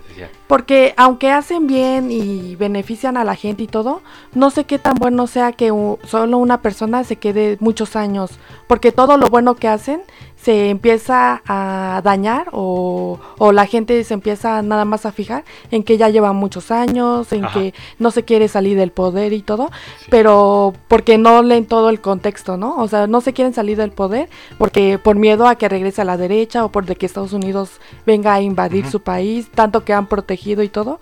[0.47, 4.01] Porque aunque hacen bien y benefician a la gente y todo,
[4.33, 5.71] no sé qué tan bueno sea que
[6.03, 8.31] solo una persona se quede muchos años,
[8.67, 10.01] porque todo lo bueno que hacen
[10.47, 15.83] se empieza a dañar o, o la gente se empieza nada más a fijar en
[15.83, 17.53] que ya lleva muchos años, en Ajá.
[17.59, 19.69] que no se quiere salir del poder y todo,
[20.09, 22.77] pero porque no leen todo el contexto, ¿no?
[22.77, 26.05] O sea, no se quieren salir del poder porque por miedo a que regrese a
[26.05, 29.91] la derecha o por de que Estados Unidos venga a invadir su país, tanto que
[29.91, 31.01] han protegido y todo.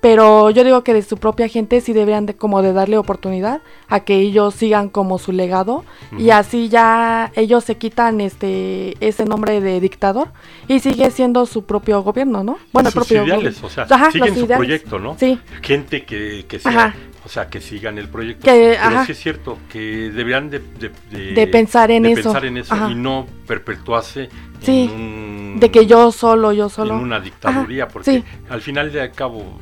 [0.00, 3.60] Pero yo digo que de su propia gente sí deberían de como de darle oportunidad
[3.88, 5.84] a que ellos sigan como su legado
[6.16, 10.28] y así ya ellos se quitan este ese nombre de dictador
[10.68, 12.58] y sigue siendo su propio gobierno, ¿no?
[12.72, 14.56] Bueno, el Sus propio ideales, gobi- o sea, Ajá, siguen su ideales.
[14.56, 15.16] proyecto, ¿no?
[15.18, 16.94] Sí, Gente que, que sea, Ajá.
[17.26, 18.44] o sea, que sigan el proyecto.
[18.46, 19.04] Que, Pero ajá.
[19.04, 19.78] sí es cierto que
[20.10, 22.22] deberían de, de, de- De pensar en eso.
[22.22, 22.90] pensar en eso Ajá.
[22.90, 24.30] y no perpetuarse
[24.62, 26.94] Sí, en un- de que yo solo, yo solo.
[26.94, 28.24] en una dictaduría, Ajá, porque sí.
[28.48, 29.58] al final de cabo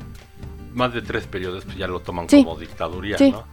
[0.74, 2.44] más de tres periodos pues ya lo toman Sí.
[2.44, 3.31] como dictaduría, Sí.
[3.31, 3.44] ¿no?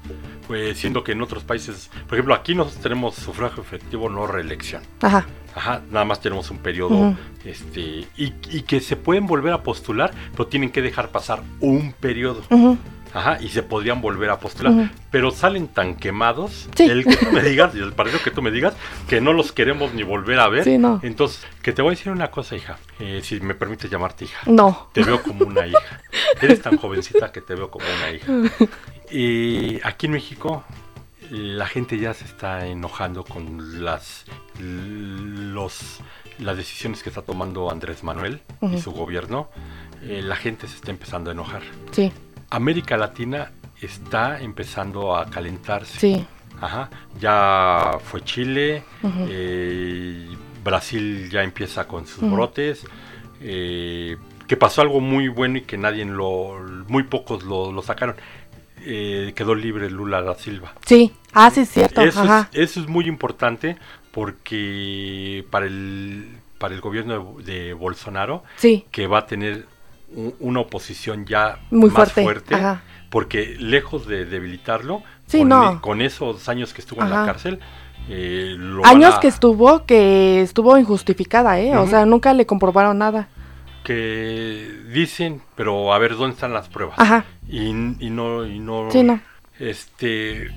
[0.47, 4.83] Pues siendo que en otros países, por ejemplo, aquí nosotros tenemos sufragio efectivo, no reelección.
[5.01, 5.25] Ajá,
[5.55, 10.11] Ajá, nada más tenemos un periodo, este, y, y que se pueden volver a postular,
[10.33, 12.41] pero tienen que dejar pasar un periodo.
[12.49, 12.77] ujú,
[13.15, 14.91] Ajá, y se podrían volver a postular.
[15.09, 16.83] Pero salen tan quemados, Sí.
[16.83, 18.73] el que tú me digas, y el partido que tú me digas,
[19.07, 20.65] que no los queremos ni volver a ver.
[20.65, 20.99] Sí, no.
[21.01, 24.39] Entonces, que te voy a decir una cosa, hija, eh, si me permites llamarte hija.
[24.45, 24.89] no.
[24.93, 26.01] Te veo como una hija.
[26.41, 28.31] Eres tan jovencita que te veo como una hija.
[29.11, 30.63] Y aquí en México
[31.29, 34.25] la gente ya se está enojando con las
[34.59, 35.99] los
[36.39, 38.77] las decisiones que está tomando Andrés Manuel y Ujú.
[38.79, 39.49] su gobierno.
[40.03, 41.61] Eh, la gente se está empezando a enojar.
[41.91, 42.11] Sí,
[42.55, 43.51] América Latina
[43.81, 45.99] está empezando a calentarse.
[45.99, 46.25] sí.
[46.61, 46.89] Ajá.
[47.19, 48.81] Ya fue Chile,
[49.29, 50.25] eh,
[50.63, 52.85] Brasil ya empieza con sus brotes,
[53.41, 54.15] eh,
[54.47, 58.15] que pasó algo muy bueno y que nadie lo, muy pocos lo, lo sacaron.
[58.85, 60.73] Eh, quedó libre Lula da Silva.
[60.85, 62.01] Sí, ah, sí, es cierto.
[62.01, 62.49] Eso Ajá.
[62.53, 63.75] es, eso es muy importante
[64.11, 69.65] porque para el, para el gobierno de, de Bolsonaro, Sí, que va a tener
[70.39, 72.55] una oposición ya muy más fuerte.
[72.55, 72.81] Ajá.
[73.09, 75.81] porque lejos de debilitarlo, Sí, con, no.
[75.81, 77.59] con esos años que estuvo en la cárcel,
[78.09, 81.77] eh, lo Años a- que estuvo, que estuvo injustificada, ¿eh?
[81.77, 83.29] O sea, nunca le comprobaron nada.
[83.83, 86.97] que dicen, pero a ver dónde están las pruebas.
[86.97, 87.23] Ajá.
[87.47, 89.21] Y, y no, y no, Sí, no.
[89.59, 90.49] este,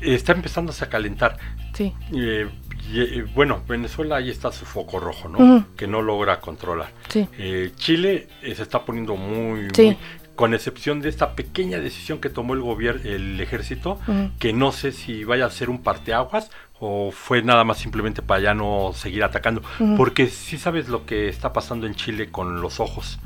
[0.00, 1.36] está empezándose a calentar.
[1.74, 1.92] Sí.
[2.14, 2.48] Eh,
[2.92, 5.66] y, eh, bueno, Venezuela ahí está su foco rojo, ¿no?
[5.76, 6.90] Que no logra controlar.
[7.08, 7.26] Sí.
[7.38, 9.82] Eh, Chile eh, se está poniendo muy, Sí.
[9.86, 9.98] muy-
[10.34, 13.98] con excepción de esta pequeña decisión que tomó el gobierno, el ejército,
[14.38, 18.40] que no sé si vaya a ser un parteaguas o fue nada más simplemente para
[18.42, 19.62] ya no seguir atacando,
[19.96, 23.18] porque sí sabes lo que está pasando en Chile con los ojos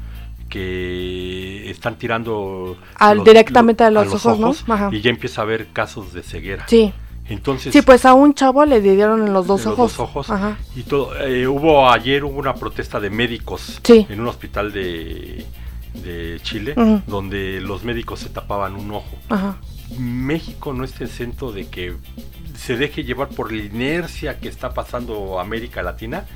[0.49, 4.75] que están tirando Al- directamente a los ojos, ¿no?
[4.75, 4.89] Ajá.
[4.93, 6.67] y ya empieza a haber casos de ceguera.
[6.69, 6.93] Sí.
[7.31, 9.97] Entonces, Sí, pues a un chavo le dieron en los dos en los ojos.
[9.97, 10.59] dos ojos Ajá.
[10.77, 11.19] y todo.
[11.21, 14.05] Eh, hubo ayer hubo una protesta de médicos Sí.
[14.11, 15.47] en un hospital de,
[15.95, 16.75] de Chile
[17.07, 19.17] donde los médicos se tapaban un ojo.
[19.29, 19.57] Ajá.
[19.99, 21.95] México no está exento de que
[22.57, 26.27] se deje llevar por la inercia que está pasando América Latina.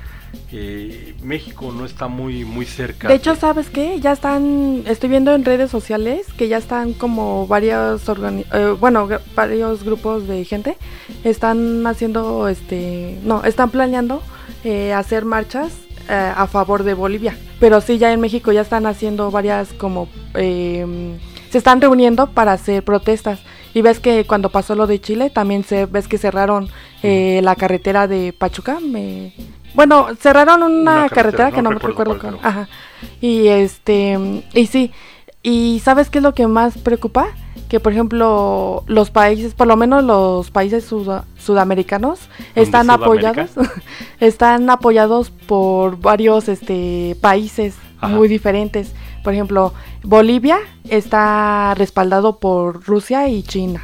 [0.51, 3.07] Eh, México no está muy muy cerca.
[3.07, 3.99] De hecho, ¿sabes qué?
[3.99, 9.07] Ya están, estoy viendo en redes sociales que ya están como varios, organi- eh, bueno,
[9.35, 10.77] varios grupos de gente
[11.23, 14.21] están haciendo, este, no, están planeando
[14.63, 15.73] eh, hacer marchas
[16.09, 17.37] eh, a favor de Bolivia.
[17.59, 21.17] Pero sí, ya en México ya están haciendo varias como, eh,
[21.49, 23.39] se están reuniendo para hacer protestas.
[23.73, 26.69] Y ves que cuando pasó lo de Chile, también se ves que cerraron
[27.03, 28.79] eh, la carretera de Pachuca.
[28.79, 29.33] Me...
[29.75, 32.67] Bueno, cerraron una, Una carretera, carretera, que no no me recuerdo cuál, pero- Ajá.
[33.21, 34.91] Y este, y sí,
[35.43, 37.27] y ¿sabes qué es lo que más preocupa?
[37.69, 42.19] Que por ejemplo los países, por lo menos los países suda- sudamericanos,
[42.55, 43.51] están apoyados,
[44.19, 48.15] están apoyados por varios este países Ajá.
[48.15, 48.93] muy diferentes.
[49.23, 49.73] Por ejemplo,
[50.03, 53.81] Bolivia está respaldado por Rusia y China.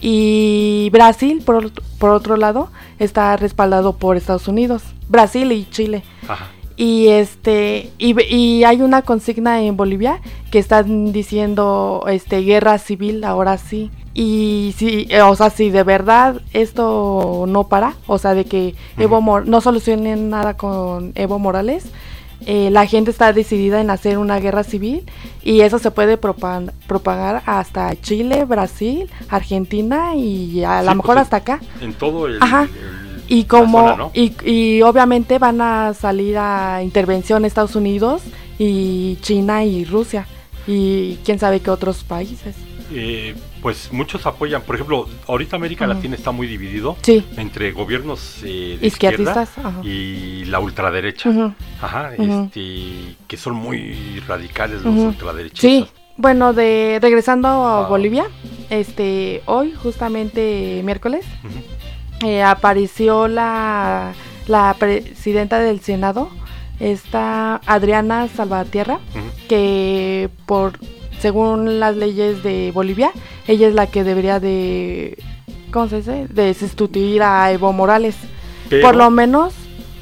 [0.00, 6.02] Y Brasil, por, por otro lado, está respaldado por Estados Unidos, Brasil y Chile.
[6.28, 6.48] Ajá.
[6.78, 10.20] Y este y, y hay una consigna en Bolivia
[10.50, 13.90] que están diciendo este guerra civil ahora sí.
[14.12, 19.20] Y eh, o sea, si de verdad esto no para, o sea, de que Evo.
[19.22, 21.86] Mor- no solucionen nada con Evo Morales,
[22.44, 25.04] eh, la gente está decidida en hacer una guerra civil
[25.42, 31.38] y eso se puede propagar hasta Chile, Brasil, Argentina y a Sí, lo mejor hasta
[31.38, 31.60] acá.
[31.80, 32.64] En todo el, Ajá.
[32.64, 34.10] el- Y como zona, ¿no?
[34.14, 38.22] y, y obviamente van a salir a intervención Estados Unidos
[38.58, 40.26] y China y Rusia
[40.66, 42.54] y quién sabe qué otros países.
[42.92, 45.86] Eh, pues muchos apoyan, por ejemplo, ahorita América.
[45.86, 49.46] Latina está muy dividido Sí, entre gobiernos eh, de izquierda
[49.82, 51.54] y la ultraderecha.
[51.80, 55.60] Ajá, este, que son muy radicales los ultraderechistas.
[55.60, 57.88] Sí, bueno, de regresando a.
[57.88, 58.26] Bolivia,
[58.70, 61.24] este hoy justamente miércoles
[62.24, 64.14] eh, apareció la
[64.46, 66.30] la presidenta del Senado,
[66.80, 69.00] esta Adriana Salvatierra,
[69.48, 70.78] que por
[71.26, 73.10] según las leyes de Bolivia,
[73.48, 75.18] ella es la que debería de
[75.72, 76.26] ¿cómo se dice?
[76.30, 78.14] de sustituir a Evo Morales.
[78.70, 79.52] Pero, por lo menos,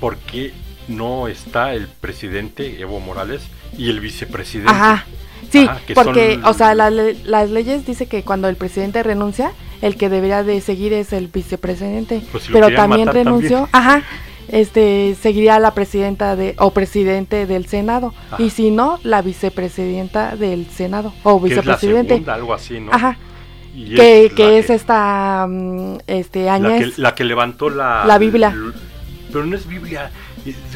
[0.01, 0.53] ¿por qué
[0.87, 3.41] no está el presidente Evo Morales
[3.79, 4.71] y el vicepresidente?
[4.71, 5.07] ajá.
[5.51, 9.53] Sí, Ajá, porque son- o sea, la las leyes dice que cuando el presidente renuncia,
[9.81, 14.03] el que debería de seguir es el vicepresidente, Pues si pero también renunció, ajá.
[14.55, 18.41] Este seguiría la presidenta de o presidente del Senado Ajá.
[18.43, 22.15] y si no la vicepresidenta del Senado o es vicepresidente.
[22.15, 22.93] segunda, algo así, ¿no?
[22.93, 23.17] Ajá.
[23.75, 26.99] Y que, la que es esta mm, este la que, Añez.
[26.99, 28.05] la que levantó la...
[28.07, 28.51] La Biblia.
[28.55, 28.73] l-
[29.33, 30.13] Pero no es Biblia.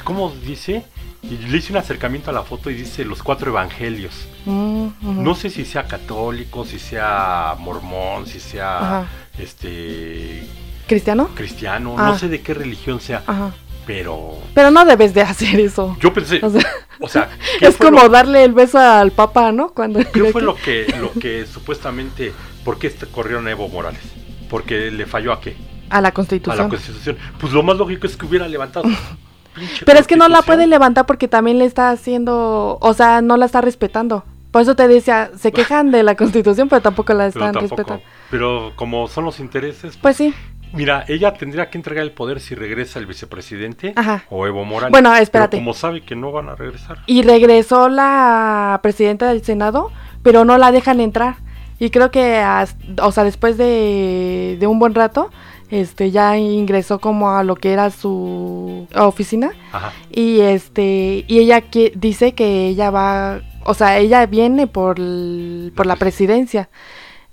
[0.03, 0.83] ¿Cómo dice?
[1.23, 4.27] Y le hice un acercamiento a la foto y dice los cuatro evangelios.
[4.47, 4.89] Mm.
[5.23, 9.07] No sé si sea católico, si sea mormón, si sea Ajá.
[9.39, 10.43] este
[10.89, 11.29] ¿Cristiano?
[11.35, 12.09] cristiano, Ah.
[12.09, 13.53] no sé de qué religión sea, Ajá.
[13.89, 15.97] Pero Pero no debes de hacer eso.
[15.99, 16.63] yo pensé, O sea,
[17.01, 19.71] o sea, ¿qué es como lo- darle el beso al papa, ¿no?
[19.71, 22.33] Cuando ¿Qué fue lo que, lo que supuestamente,
[22.65, 24.03] por qué este- corrieron a Evo Morales?
[24.51, 25.57] Porque le falló a qué?
[25.91, 26.65] a la A Constitución.
[26.65, 27.17] la Constitución.
[27.41, 28.85] Pues lo más lógico es que hubiera levantado.
[29.87, 33.37] Pero es que no la puede levantar porque también le está haciendo, o sea, no
[33.39, 34.23] la está respetando.
[34.51, 37.77] Por eso te decía, se quejan de la Constitución, pero tampoco la Pero están tampoco.
[37.77, 38.03] respetando.
[38.31, 40.35] Pero como son los intereses, Pues sí,
[40.73, 44.25] Mira, ella tendría que entregar el poder si regresa el vicepresidente Ajá.
[44.31, 44.91] o Evo Morales.
[44.93, 45.57] Bueno, Pero espérate.
[45.57, 46.99] como sabe que no van a regresar.
[47.07, 49.91] Y regresó la presidenta del Senado,
[50.23, 51.37] pero no la dejan entrar.
[51.79, 55.31] Y creo que, as- o sea, después de, de un buen rato,
[55.71, 59.53] este, ya ingresó como a lo que era su oficina.
[59.73, 59.93] Ajá.
[60.11, 65.73] Y este, y ella que, dice que ella va, o sea, ella viene por, el-
[65.77, 66.69] por la presidencia.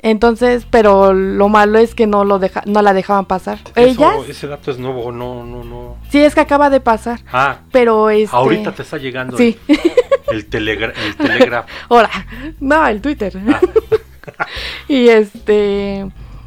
[0.08, 3.58] Entonces, pero lo malo es que no lo deja, no la dejaban pasar.
[3.76, 5.96] Ella, ese dato es nuevo, no, no, no.
[6.12, 9.58] sí es que acaba de pasar, Ah, pero este, ahorita te está llegando sí.
[9.68, 9.80] el,
[10.30, 11.54] el, telegra- el.
[11.90, 12.12] Ahora,
[12.60, 13.34] no, el Twitter.
[13.52, 13.60] Ah.
[14.88, 16.06] y este.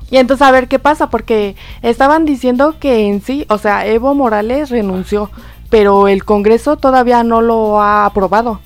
[0.09, 4.15] Y entonces a ver qué pasa, porque estaban diciendo que en sí, o sea, Evo
[4.15, 5.33] Morales renunció,
[5.69, 8.61] pero el Congreso todavía no lo ha aprobado.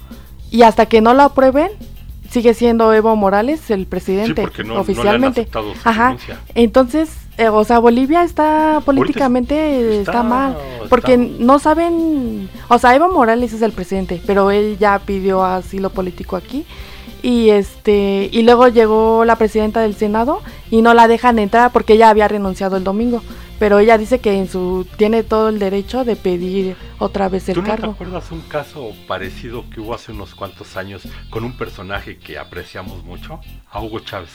[0.50, 1.70] Y hasta que no lo aprueben,
[2.32, 5.42] sigue siendo Evo Morales el presidente porque no- no le han oficialmente.
[5.84, 6.16] Ajá.
[6.54, 9.54] Entonces, eh, o sea, Bolivia está políticamente
[10.00, 14.50] está- está, mal, está- porque no saben, o sea, Evo Morales es el presidente, pero
[14.50, 16.64] él ya pidió asilo político aquí
[17.22, 21.92] y este y luego llegó la presidenta del Senado y no la dejan entrar porque
[21.94, 23.22] ella había renunciado el domingo,
[23.62, 27.54] pero ella dice que en su tiene todo el derecho de pedir otra vez el
[27.54, 27.92] ¿Tú no te cargo.
[27.92, 33.04] acuerdas un caso parecido que hubo hace unos cuantos años con un personaje que apreciamos
[33.04, 33.38] mucho?
[33.70, 34.30] A Hugo Chávez.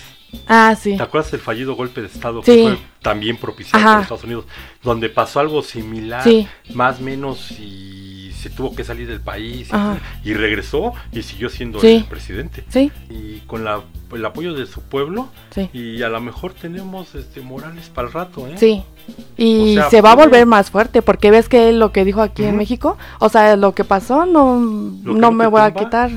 [0.47, 0.95] Ah, sí.
[0.95, 2.51] ¿Te acuerdas del fallido golpe de Estado Sí.
[2.53, 4.45] que fue también propiciado por Estados Unidos?
[4.81, 6.47] Donde pasó algo similar, Sí.
[6.73, 9.69] más o menos, y se tuvo que salir del país.
[10.23, 11.95] y- regresó y siguió siendo Sí.
[11.97, 12.63] el presidente.
[12.69, 13.81] Sí, Y con la-
[14.13, 15.69] el apoyo de su pueblo, sí.
[15.73, 18.55] y a lo mejor tenemos este Morales para el rato, ¿eh?
[18.57, 18.83] Sí.
[19.37, 22.21] Y O sea, se va a volver más fuerte porque ves que lo que dijo
[22.21, 22.57] aquí en.
[22.57, 26.11] México, o sea, lo que pasó no, que no me voy a quitar,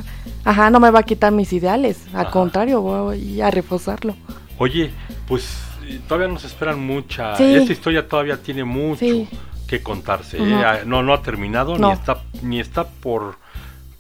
[0.44, 2.30] ajá, no me va a quitar mis ideales, al Ajá.
[2.30, 4.14] contrario, voy a reforzarlo.
[4.58, 4.90] Oye,
[5.26, 5.58] pues
[5.88, 7.36] eh, todavía nos esperan mucha.
[7.36, 7.44] Sí.
[7.54, 9.28] Esta historia todavía tiene mucho Sí.
[9.70, 10.36] Que contarse.
[10.38, 10.54] ¿eh?
[10.64, 11.86] Ah, No, no ha terminado No.
[11.88, 13.38] ni está ni está por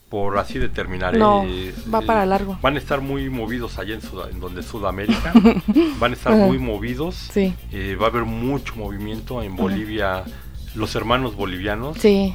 [0.08, 1.16] por así de terminar.
[1.16, 1.72] No, ¿eh?
[1.94, 2.58] va Eh, para largo.
[2.60, 5.32] Van a estar muy movidos allá en, Sud- en donde Sudamérica.
[6.00, 7.14] van a estar muy movidos.
[7.14, 7.54] Sí,
[8.00, 10.24] va a haber mucho movimiento en Bolivia.
[10.74, 12.34] Los hermanos bolivianos, sí,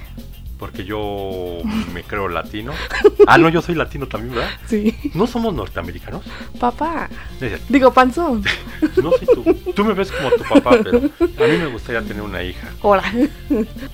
[0.58, 1.60] porque yo
[1.94, 2.72] me creo latino.
[3.28, 4.50] Ah, no, yo soy latino también, ¿verdad?
[4.68, 4.96] sí.
[5.14, 6.24] ¿No somos norteamericanos?
[6.60, 7.10] Papá,
[7.70, 8.44] digo panzón.
[9.02, 9.72] No soy tú.
[9.74, 12.70] Tú me ves como tu papá, pero a mí me gustaría tener una hija.
[12.82, 13.04] Ahora,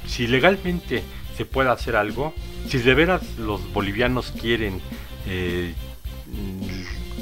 [0.05, 1.03] Si legalmente
[1.38, 2.34] se puede hacer algo,
[2.68, 4.82] si de veras los bolivianos quieren
[5.28, 5.74] eh,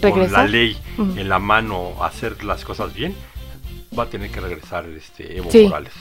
[0.01, 3.15] con la ley en la mano hacer las cosas bien,
[3.97, 5.63] va a tener que regresar este Evo Sí.
[5.63, 5.93] Morales.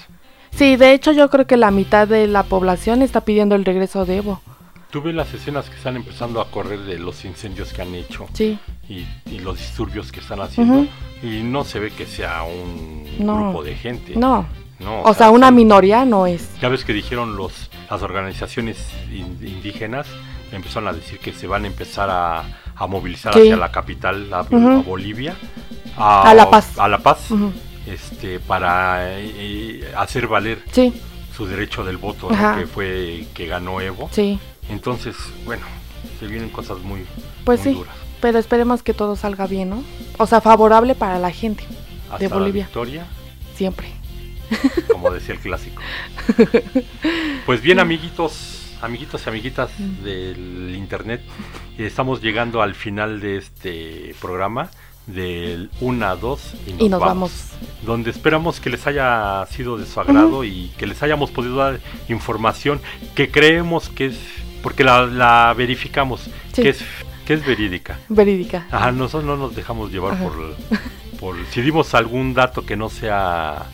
[0.59, 4.05] Sí, de hecho yo creo que la mitad de la población está pidiendo el regreso
[4.05, 4.41] de Evo.
[4.91, 8.27] Tú ves las escenas que están empezando a correr de los incendios que han hecho
[8.33, 10.87] Sí, y, y los disturbios que están haciendo
[11.23, 13.37] y no se ve que sea un No.
[13.37, 14.17] grupo de gente.
[14.17, 14.47] no,
[14.81, 16.49] No, o sea, una minoría no es.
[16.61, 18.79] Ya ves que dijeron los, las organizaciones
[19.13, 20.07] in- indígenas,
[20.53, 22.45] empezaron a decir que se van a empezar a,
[22.75, 23.41] a movilizar Sí.
[23.41, 24.57] hacia la capital, a, Ujú.
[24.71, 25.35] a Bolivia,
[25.99, 26.79] a, A La Paz.
[26.79, 27.29] a La Paz.
[27.89, 30.93] Este, para eh, eh, hacer valer Sí,
[31.37, 34.09] su derecho del voto, que fue que ganó Evo.
[34.13, 35.63] sí, Entonces, bueno,
[36.19, 37.07] se vienen cosas muy,
[37.45, 37.79] pues muy sí.
[37.79, 37.95] duras.
[38.21, 39.85] Pero esperemos que todo salga bien, ¿no?
[40.19, 41.65] O sea, favorable para la gente,
[42.11, 42.63] Hasta de Bolivia.
[42.63, 43.07] la victoria,
[43.55, 43.89] siempre.
[44.91, 45.81] como decía el clásico.
[47.47, 49.71] Pues bien, amiguitos, amiguitos y amiguitas
[50.05, 51.23] del internet,
[51.79, 54.71] estamos llegando al final de este programa
[55.09, 57.33] del 1 a 2 y nos, Y nos vamos, vamos.
[57.85, 61.81] Donde esperamos que les haya sido de su agrado y que les hayamos podido dar
[62.09, 62.81] información
[63.15, 64.19] que creemos que es,
[64.63, 66.63] porque la, la verificamos, Sí.
[66.63, 66.85] que es
[67.27, 67.99] que es verídica.
[68.09, 68.67] Verídica.
[68.71, 70.25] Ajá, nosotros no nos dejamos llevar Ajá.
[70.25, 70.57] por,
[71.21, 73.67] por si dimos algún dato que no sea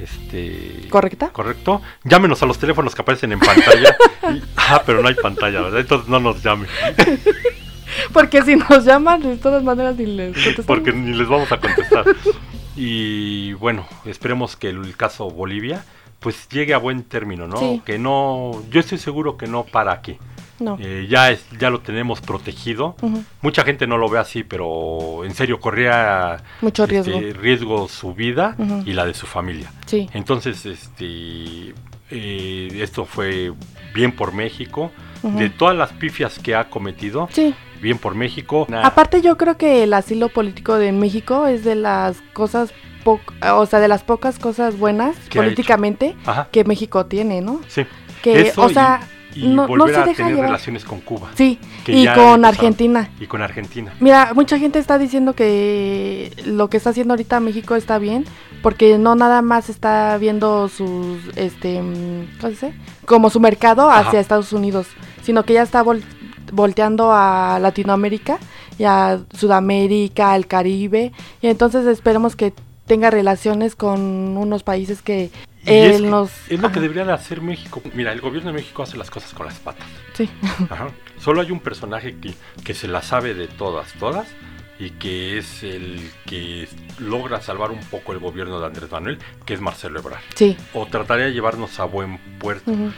[0.00, 1.28] este ¿Correcta?
[1.30, 1.82] correcto.
[2.04, 3.94] Llámenos a los teléfonos que aparecen en pantalla.
[4.32, 5.80] Y- ah, pero no hay pantalla, ¿verdad?
[5.80, 6.66] Entonces no nos llamen,
[8.12, 10.66] Porque si nos llaman, de todas maneras ni les contestamos.
[10.66, 12.04] porque ni les vamos a contestar.
[12.76, 15.84] Y bueno, esperemos que el caso Bolivia
[16.20, 17.58] pues llegue a buen término, ¿no?
[17.58, 17.82] Sí.
[17.84, 20.16] Que no, yo estoy seguro que no para aquí.
[20.58, 20.78] No.
[20.80, 22.96] Eh, ya es, ya lo tenemos protegido.
[23.42, 27.40] Mucha gente no lo ve así, pero en serio corría Mucho este, riesgo.
[27.42, 29.70] riesgo su vida y la de su familia.
[29.86, 30.08] Sí.
[30.14, 31.74] Entonces, este,
[32.10, 33.52] eh, esto fue
[33.94, 34.90] bien por México.
[35.22, 37.54] De todas las pifias que ha cometido, Sí.
[37.84, 38.66] Bien por México.
[38.82, 42.72] Aparte yo creo que el asilo político de México es de las cosas
[43.04, 43.20] po-
[43.52, 46.16] o sea, de las pocas cosas buenas ¿Qué ha políticamente
[46.50, 47.60] que México tiene, ¿no?
[47.68, 47.84] sí.
[48.22, 49.00] Que Eso o sea,
[49.34, 50.46] Y no, no volver se a deja tener llevar.
[50.48, 52.44] relaciones con Cuba Sí, y con.
[52.46, 53.10] Argentina.
[53.20, 53.92] y con Argentina.
[54.00, 58.24] Mira, mucha gente está diciendo que lo que está haciendo ahorita México está bien
[58.62, 62.74] porque no nada más está viendo sus, este, mm, ¿cómo se dice?
[63.04, 64.20] Como su mercado hacia Ajá.
[64.20, 64.86] Estados Unidos,
[65.22, 66.02] sino que ya está vol-
[66.52, 68.38] volteando a Latinoamérica
[68.78, 72.52] y a Sudamérica, al Caribe, y entonces esperemos que
[72.86, 74.00] tenga relaciones con
[74.36, 75.30] unos países que
[75.64, 76.30] Y es, él que- nos...
[76.48, 77.80] es lo que debería de hacer México.
[77.94, 79.86] Mira, el gobierno de México hace las cosas con las patas.
[80.12, 80.28] Sí,
[80.70, 80.88] Ajá.
[81.18, 82.34] Solo hay un personaje que,
[82.64, 84.26] que se la sabe de todas, todas,
[84.78, 86.68] y que es el que
[86.98, 90.20] logra salvar un poco el gobierno de Andrés Manuel, que es Marcelo Ebrard.
[90.34, 90.56] sí.
[90.74, 92.70] O trataría de llevarnos a buen puerto.
[92.70, 92.90] ujú,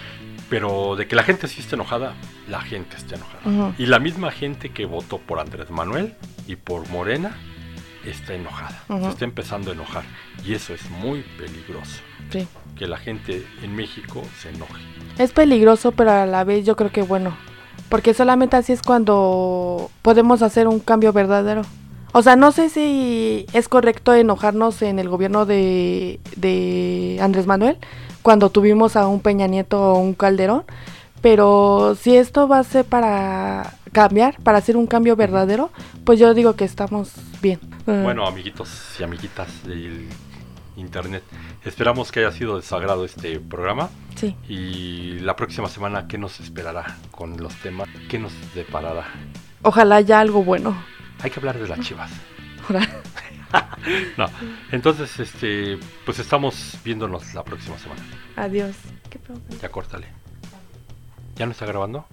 [0.48, 2.14] Pero de que la gente sí esté enojada,
[2.48, 3.74] la gente está enojada.
[3.78, 6.14] Y la misma gente que votó por Andrés Manuel
[6.46, 7.36] y por Morena
[8.04, 8.82] está enojada.
[8.88, 10.04] Se está empezando a enojar.
[10.44, 12.00] Y eso es muy peligroso.
[12.30, 12.46] Sí.
[12.76, 14.82] Que la gente en México se enoje.
[15.18, 17.36] Es peligroso, pero a la vez yo creo que bueno.
[17.88, 21.62] Porque solamente así es cuando podemos hacer un cambio verdadero.
[22.12, 27.78] O sea, no sé si es correcto enojarnos en el gobierno de, de Andrés Manuel
[28.26, 30.64] cuando tuvimos a un Peña Nieto o un Calderón.
[31.22, 35.70] Pero si esto va a ser para cambiar, para hacer un cambio verdadero,
[36.02, 37.60] pues yo digo que estamos bien.
[37.86, 40.08] Bueno, amiguitos y amiguitas del
[40.76, 41.22] internet,
[41.64, 43.90] esperamos que haya sido de su agrado este programa.
[44.16, 44.34] sí.
[44.48, 47.88] Y la próxima semana, ¿qué nos esperará con los temas?
[48.08, 49.04] ¿Qué nos deparará?
[49.62, 50.76] Ojalá ya algo bueno.
[51.22, 52.10] Hay que hablar de las chivas.
[54.16, 54.26] No,
[54.72, 58.02] entonces, este, pues estamos viéndonos la próxima semana.
[58.36, 58.74] Adiós.
[59.08, 59.48] ¿Qué problema?
[59.60, 60.08] Ya córtale.
[61.36, 62.06] ¿Ya no está grabando?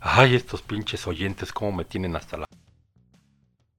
[0.00, 2.46] Ay, estos pinches oyentes, cómo me tienen hasta la...